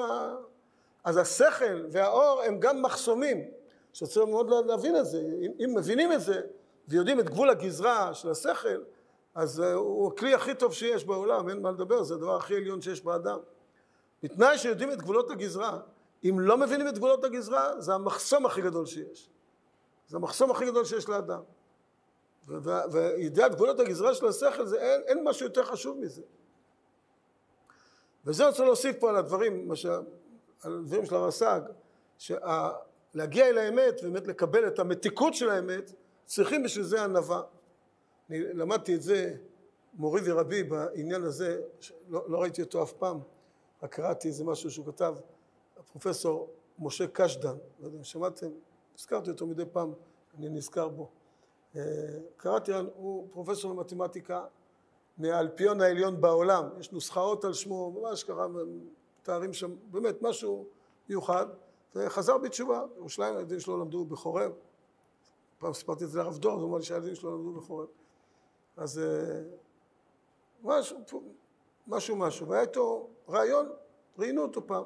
אז 1.03 1.17
השכל 1.17 1.85
והאור 1.91 2.41
הם 2.41 2.59
גם 2.59 2.81
מחסומים, 2.81 3.43
שצריך 3.93 4.29
מאוד 4.29 4.49
להבין 4.65 4.95
את 4.97 5.05
זה, 5.05 5.21
אם, 5.41 5.51
אם 5.59 5.73
מבינים 5.77 6.11
את 6.11 6.21
זה 6.21 6.41
ויודעים 6.87 7.19
את 7.19 7.29
גבול 7.29 7.49
הגזרה 7.49 8.13
של 8.13 8.29
השכל, 8.29 8.83
אז 9.35 9.59
הוא 9.59 10.11
הכלי 10.13 10.33
הכי 10.33 10.55
טוב 10.55 10.73
שיש 10.73 11.05
בעולם, 11.05 11.49
אין 11.49 11.61
מה 11.61 11.71
לדבר, 11.71 12.03
זה 12.03 12.13
הדבר 12.13 12.35
הכי 12.35 12.55
עליון 12.55 12.81
שיש 12.81 13.01
באדם. 13.01 13.39
בתנאי 14.23 14.57
שיודעים 14.57 14.91
את 14.91 14.97
גבולות 14.97 15.31
הגזרה, 15.31 15.79
אם 16.29 16.39
לא 16.39 16.57
מבינים 16.57 16.87
את 16.87 16.97
גבולות 16.97 17.23
הגזרה, 17.23 17.81
זה 17.81 17.93
המחסום 17.93 18.45
הכי 18.45 18.61
גדול 18.61 18.85
שיש. 18.85 19.29
זה 20.07 20.17
המחסום 20.17 20.51
הכי 20.51 20.65
גדול 20.65 20.85
שיש 20.85 21.09
לאדם. 21.09 21.41
וידיעת 22.91 23.55
גבולות 23.55 23.79
הגזרה 23.79 24.15
של 24.15 24.25
השכל, 24.25 24.65
זה 24.65 24.81
אין, 24.81 25.01
אין 25.07 25.23
משהו 25.23 25.45
יותר 25.45 25.63
חשוב 25.63 25.97
מזה. 25.97 26.21
וזה 28.25 28.47
רוצה 28.47 28.65
להוסיף 28.65 28.95
פה 28.99 29.09
על 29.09 29.15
הדברים, 29.15 29.67
מה 29.67 29.73
על 30.63 30.83
דברים 30.85 31.05
של 31.05 31.15
הרס"ג, 31.15 31.61
שלהגיע 32.17 33.47
אל 33.47 33.57
האמת 33.57 33.99
ובאמת 34.03 34.27
לקבל 34.27 34.67
את 34.67 34.79
המתיקות 34.79 35.33
של 35.33 35.49
האמת, 35.49 35.91
צריכים 36.25 36.63
בשביל 36.63 36.85
זה 36.85 37.03
ענווה. 37.03 37.41
אני 38.29 38.53
למדתי 38.53 38.95
את 38.95 39.01
זה, 39.01 39.35
מורי 39.93 40.21
ורבי 40.25 40.63
בעניין 40.63 41.23
הזה, 41.23 41.61
לא, 42.09 42.25
לא 42.29 42.41
ראיתי 42.41 42.61
אותו 42.61 42.83
אף 42.83 42.93
פעם, 42.93 43.19
רק 43.83 43.95
קראתי 43.95 44.27
איזה 44.27 44.43
משהו 44.43 44.71
שהוא 44.71 44.85
כתב, 44.85 45.15
הפרופסור 45.89 46.49
משה 46.79 47.07
קשדן, 47.07 47.55
לא 47.79 47.85
יודע 47.85 47.97
אם 47.97 48.03
שמעתם, 48.03 48.47
הזכרתי 48.95 49.29
אותו 49.29 49.47
מדי 49.47 49.63
פעם, 49.71 49.93
אני 50.37 50.49
נזכר 50.49 50.87
בו. 50.87 51.09
אה, 51.75 51.81
קראתי, 52.37 52.71
הוא 52.95 53.27
פרופסור 53.31 53.71
למתמטיקה 53.71 54.45
מהאלפיון 55.17 55.81
העליון 55.81 56.21
בעולם, 56.21 56.69
יש 56.79 56.91
נוסחאות 56.91 57.45
על 57.45 57.53
שמו, 57.53 57.91
ממש 57.91 58.23
ככה 58.23 58.47
מתארים 59.21 59.53
שם, 59.53 59.75
באמת 59.91 60.21
משהו 60.21 60.65
מיוחד, 61.09 61.45
וחזר 61.95 62.37
בתשובה, 62.37 62.81
ירושלים 62.97 63.35
הילדים 63.35 63.59
שלו 63.59 63.77
למדו 63.77 64.05
בחורב, 64.05 64.51
פעם 65.59 65.73
סיפרתי 65.73 66.03
את 66.03 66.09
זה 66.09 66.19
לרב 66.19 66.37
דור, 66.37 66.53
הוא 66.53 66.69
אמר 66.69 66.77
לי 66.77 66.83
שהילדים 66.83 67.15
שלו 67.15 67.37
למדו 67.37 67.59
בחורב, 67.59 67.87
אז 68.77 68.99
אה, 68.99 69.41
משהו, 70.63 70.97
משהו 71.87 72.15
משהו, 72.15 72.47
והיה 72.47 72.61
איתו 72.61 73.09
רעיון, 73.29 73.69
ראיינו 74.19 74.41
אותו 74.41 74.67
פעם, 74.67 74.83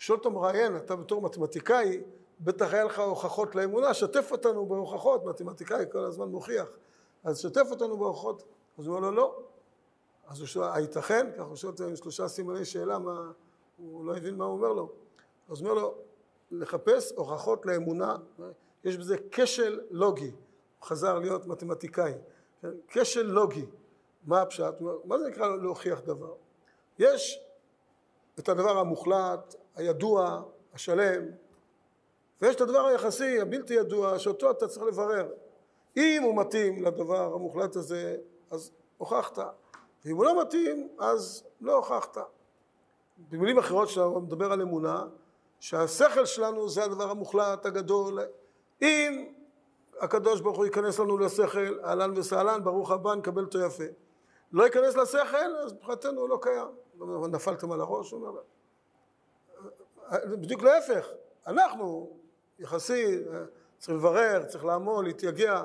שואל 0.00 0.18
אותו 0.18 0.30
מראיין, 0.30 0.76
אתה 0.76 0.96
בתור 0.96 1.22
מתמטיקאי, 1.22 2.00
בטח 2.40 2.72
היה 2.72 2.84
לך 2.84 2.98
הוכחות 2.98 3.54
לאמונה, 3.54 3.94
שתף 3.94 4.32
אותנו 4.32 4.66
בהוכחות, 4.66 5.24
מתמטיקאי 5.24 5.84
כל 5.92 6.04
הזמן 6.04 6.28
מוכיח, 6.28 6.68
אז 7.24 7.38
שתף 7.38 7.66
אותנו 7.70 7.96
בהוכחות, 7.96 8.42
אז 8.78 8.86
הוא 8.86 8.96
אומר 8.96 9.10
לו 9.10 9.16
לא, 9.16 9.42
אז 10.26 10.40
הוא 10.40 10.46
שואל, 10.46 10.68
הייתכן? 10.72 11.30
ככה 11.36 11.42
הוא 11.42 11.56
שואל 11.56 11.72
אותו 11.72 11.84
עם 11.84 11.96
שלושה 11.96 12.28
סימני 12.28 12.64
שאלה, 12.64 12.98
מה, 12.98 13.30
הוא 13.76 14.04
לא 14.04 14.16
הבין 14.16 14.36
מה 14.36 14.44
הוא 14.44 14.52
אומר 14.52 14.72
לו, 14.72 14.92
אז 15.48 15.60
הוא 15.60 15.70
אומר 15.70 15.82
לו, 15.82 15.94
לחפש 16.50 17.12
הוכחות 17.16 17.66
לאמונה, 17.66 18.16
יש 18.84 18.96
בזה 18.96 19.16
כשל 19.30 19.80
לוגי, 19.90 20.30
הוא 20.30 20.86
חזר 20.86 21.18
להיות 21.18 21.46
מתמטיקאי, 21.46 22.12
כן? 22.62 22.68
כשל 22.88 23.26
לוגי, 23.26 23.66
מה 24.24 24.42
הפשט? 24.42 24.74
מה 25.04 25.18
זה 25.18 25.28
נקרא 25.28 25.56
להוכיח 25.56 26.00
דבר? 26.00 26.34
יש 26.98 27.44
את 28.38 28.48
הדבר 28.48 28.78
המוחלט, 28.78 29.54
הידוע, 29.76 30.42
השלם, 30.74 31.22
ויש 32.42 32.56
את 32.56 32.60
הדבר 32.60 32.86
היחסי, 32.86 33.40
הבלתי 33.40 33.74
ידוע, 33.74 34.18
שאותו 34.18 34.50
אתה 34.50 34.68
צריך 34.68 34.86
לברר. 34.86 35.28
אם 35.96 36.22
הוא 36.22 36.36
מתאים 36.36 36.84
לדבר 36.84 37.34
המוחלט 37.34 37.76
הזה, 37.76 38.16
אז 38.50 38.70
הוכחת. 38.98 39.38
ואם 40.04 40.16
הוא 40.16 40.24
לא 40.24 40.42
מתאים, 40.42 40.88
אז 40.98 41.44
לא 41.60 41.76
הוכחת. 41.76 42.18
במילים 43.30 43.58
אחרות, 43.58 43.88
כשאתה 43.88 44.08
מדבר 44.08 44.52
על 44.52 44.62
אמונה, 44.62 45.04
שהשכל 45.60 46.24
שלנו 46.26 46.68
זה 46.68 46.84
הדבר 46.84 47.10
המוחלט, 47.10 47.66
הגדול. 47.66 48.18
אם 48.82 49.32
הקדוש 50.00 50.40
ברוך 50.40 50.56
הוא 50.56 50.64
ייכנס 50.64 50.98
לנו 50.98 51.18
לשכל, 51.18 51.80
אהלן 51.84 52.18
וסהלן, 52.18 52.64
ברוך 52.64 52.90
הבא, 52.90 53.14
נקבל 53.14 53.44
אותו 53.44 53.58
יפה. 53.58 53.84
לא 54.52 54.64
ייכנס 54.64 54.96
לשכל, 54.96 55.56
אז 55.64 55.72
מבחינתנו 55.72 56.20
הוא 56.20 56.28
לא 56.28 56.38
קיים. 56.42 56.68
נפלתם 57.30 57.72
על 57.72 57.80
הראש? 57.80 58.10
הוא 58.10 58.26
אומר, 58.26 58.40
בדיוק 60.12 60.62
להפך, 60.62 61.08
אנחנו 61.46 62.16
יחסי, 62.58 63.18
צריך 63.78 63.98
לברר, 63.98 64.44
צריך 64.44 64.64
לעמול, 64.64 65.04
להתייגע, 65.04 65.62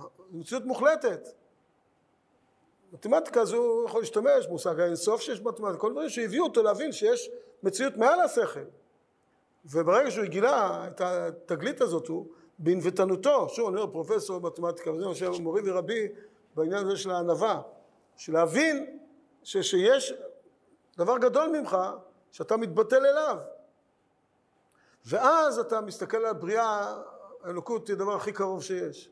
זו 0.00 0.08
מציאות 0.30 0.64
מוחלטת. 0.64 1.28
מתמטיקה 2.92 3.42
הוא 3.54 3.84
יכול 3.84 4.00
להשתמש, 4.00 4.46
מושג 4.48 4.80
האינסוף 4.80 5.20
שיש 5.20 5.40
במתמטיקה, 5.40 5.78
כל 5.78 5.92
דברים 5.92 6.08
שהביאו 6.08 6.44
אותו 6.44 6.62
להבין 6.62 6.92
שיש 6.92 7.30
מציאות 7.62 7.96
מעל 7.96 8.20
השכל. 8.20 8.64
וברגע 9.64 10.10
שהוא 10.10 10.24
גילה 10.24 10.86
את 10.86 11.00
התגלית 11.00 11.80
הזאת, 11.80 12.08
הוא 12.08 12.26
בענוותנותו, 12.58 13.48
שוב 13.48 13.68
אני 13.68 13.80
אומר 13.80 13.92
פרופסור 13.92 14.38
במתמטיקה, 14.38 14.92
וזה 14.92 15.06
מה 15.06 15.14
שמורי 15.14 15.70
ורבי 15.70 16.08
בעניין 16.54 16.86
הזה 16.86 16.96
של 16.96 17.10
הענווה, 17.10 17.62
של 18.16 18.32
להבין 18.32 18.98
ש, 19.42 19.56
שיש 19.56 20.14
דבר 20.98 21.18
גדול 21.18 21.48
ממך 21.48 21.76
שאתה 22.32 22.56
מתבטל 22.56 23.06
אליו. 23.06 23.36
ואז 25.06 25.58
אתה 25.58 25.80
מסתכל 25.80 26.16
על 26.16 26.26
הבריאה, 26.26 26.96
האלוקות 27.42 27.88
היא 27.88 27.96
הדבר 27.96 28.14
הכי 28.14 28.32
קרוב 28.32 28.62
שיש. 28.62 29.10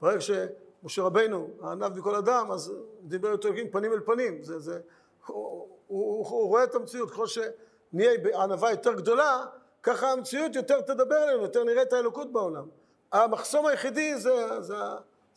ברגע 0.00 0.20
שמשה 0.20 1.02
רבינו, 1.02 1.50
הענב 1.62 1.98
מכל 1.98 2.14
אדם, 2.14 2.50
אז 2.50 2.72
דיבר 3.02 3.32
איתו 3.32 3.48
אלוקים 3.48 3.70
פנים 3.70 3.92
אל 3.92 4.00
פנים. 4.00 4.42
זה, 4.42 4.58
זה, 4.58 4.80
הוא, 5.26 5.36
הוא, 5.36 5.68
הוא, 5.86 6.26
הוא 6.28 6.48
רואה 6.48 6.64
את 6.64 6.74
המציאות, 6.74 7.10
ככל 7.10 7.26
שנהיה 7.26 8.18
בענווה 8.22 8.70
יותר 8.70 8.92
גדולה, 8.92 9.46
ככה 9.82 10.12
המציאות 10.12 10.56
יותר 10.56 10.80
תדבר 10.80 11.24
אלינו, 11.24 11.42
יותר 11.42 11.64
נראה 11.64 11.82
את 11.82 11.92
האלוקות 11.92 12.32
בעולם. 12.32 12.68
המחסום 13.12 13.66
היחידי 13.66 14.20
זה, 14.20 14.60
זה, 14.60 14.74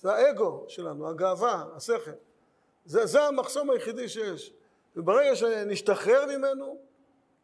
זה 0.02 0.12
האגו 0.13 0.66
שלנו, 0.68 1.10
הגאווה, 1.10 1.66
השכל. 1.76 2.12
זה, 2.86 3.06
זה 3.06 3.24
המחסום 3.24 3.70
היחידי 3.70 4.10
שיש. 4.10 4.54
וברגע 4.96 5.36
שנשתחרר 5.36 6.26
ממנו, 6.38 6.78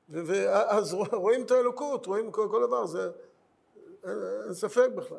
ואז 0.10 0.94
רואים 0.94 1.42
את 1.46 1.52
האלוקות, 1.52 2.06
רואים 2.06 2.32
כל, 2.32 2.48
כל 2.52 2.68
דבר, 2.68 2.86
זה 2.86 3.10
אין 4.46 4.54
ספק 4.54 4.90
בכלל. 4.96 5.18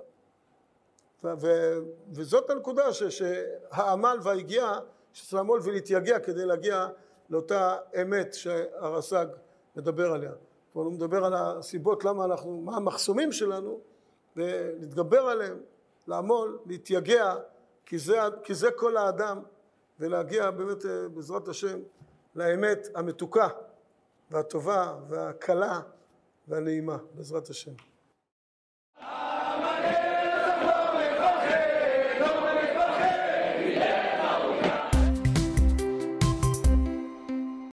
ו, 1.24 1.46
וזאת 2.12 2.50
הנקודה 2.50 2.92
ש, 2.92 3.03
שהעמל 3.03 4.18
והיגיעה 4.22 4.81
שצריך 5.12 5.35
לעמול 5.35 5.61
ולהתייגע 5.62 6.18
כדי 6.18 6.46
להגיע 6.46 6.88
לאותה 7.31 7.76
אמת 8.03 8.35
שהרס"ג 8.35 9.26
מדבר 9.76 10.12
עליה. 10.12 10.33
כלומר 10.72 10.88
הוא 10.88 10.94
מדבר 10.94 11.24
על 11.24 11.35
הסיבות 11.35 12.05
למה 12.05 12.24
אנחנו, 12.24 12.61
מה 12.61 12.76
המחסומים 12.76 13.33
שלנו 13.33 13.81
ולהתגבר 14.37 15.20
עליהם, 15.20 15.59
לעמול, 16.07 16.59
להתייגע, 16.66 17.35
כי 17.87 17.98
זה, 17.98 18.18
כי 18.42 18.55
זה 18.55 18.70
כל 18.70 18.96
האדם 18.96 19.42
ולהגיע 20.00 20.50
באמת 20.50 20.85
בעזרת 21.14 21.48
השם 21.48 21.79
לאמת 22.35 22.88
המתוקה 22.94 23.48
והטובה 24.31 24.99
והקלה 25.09 25.81
והנעימה 26.49 26.99
בעזרת 27.14 27.49
השם. 27.49 27.73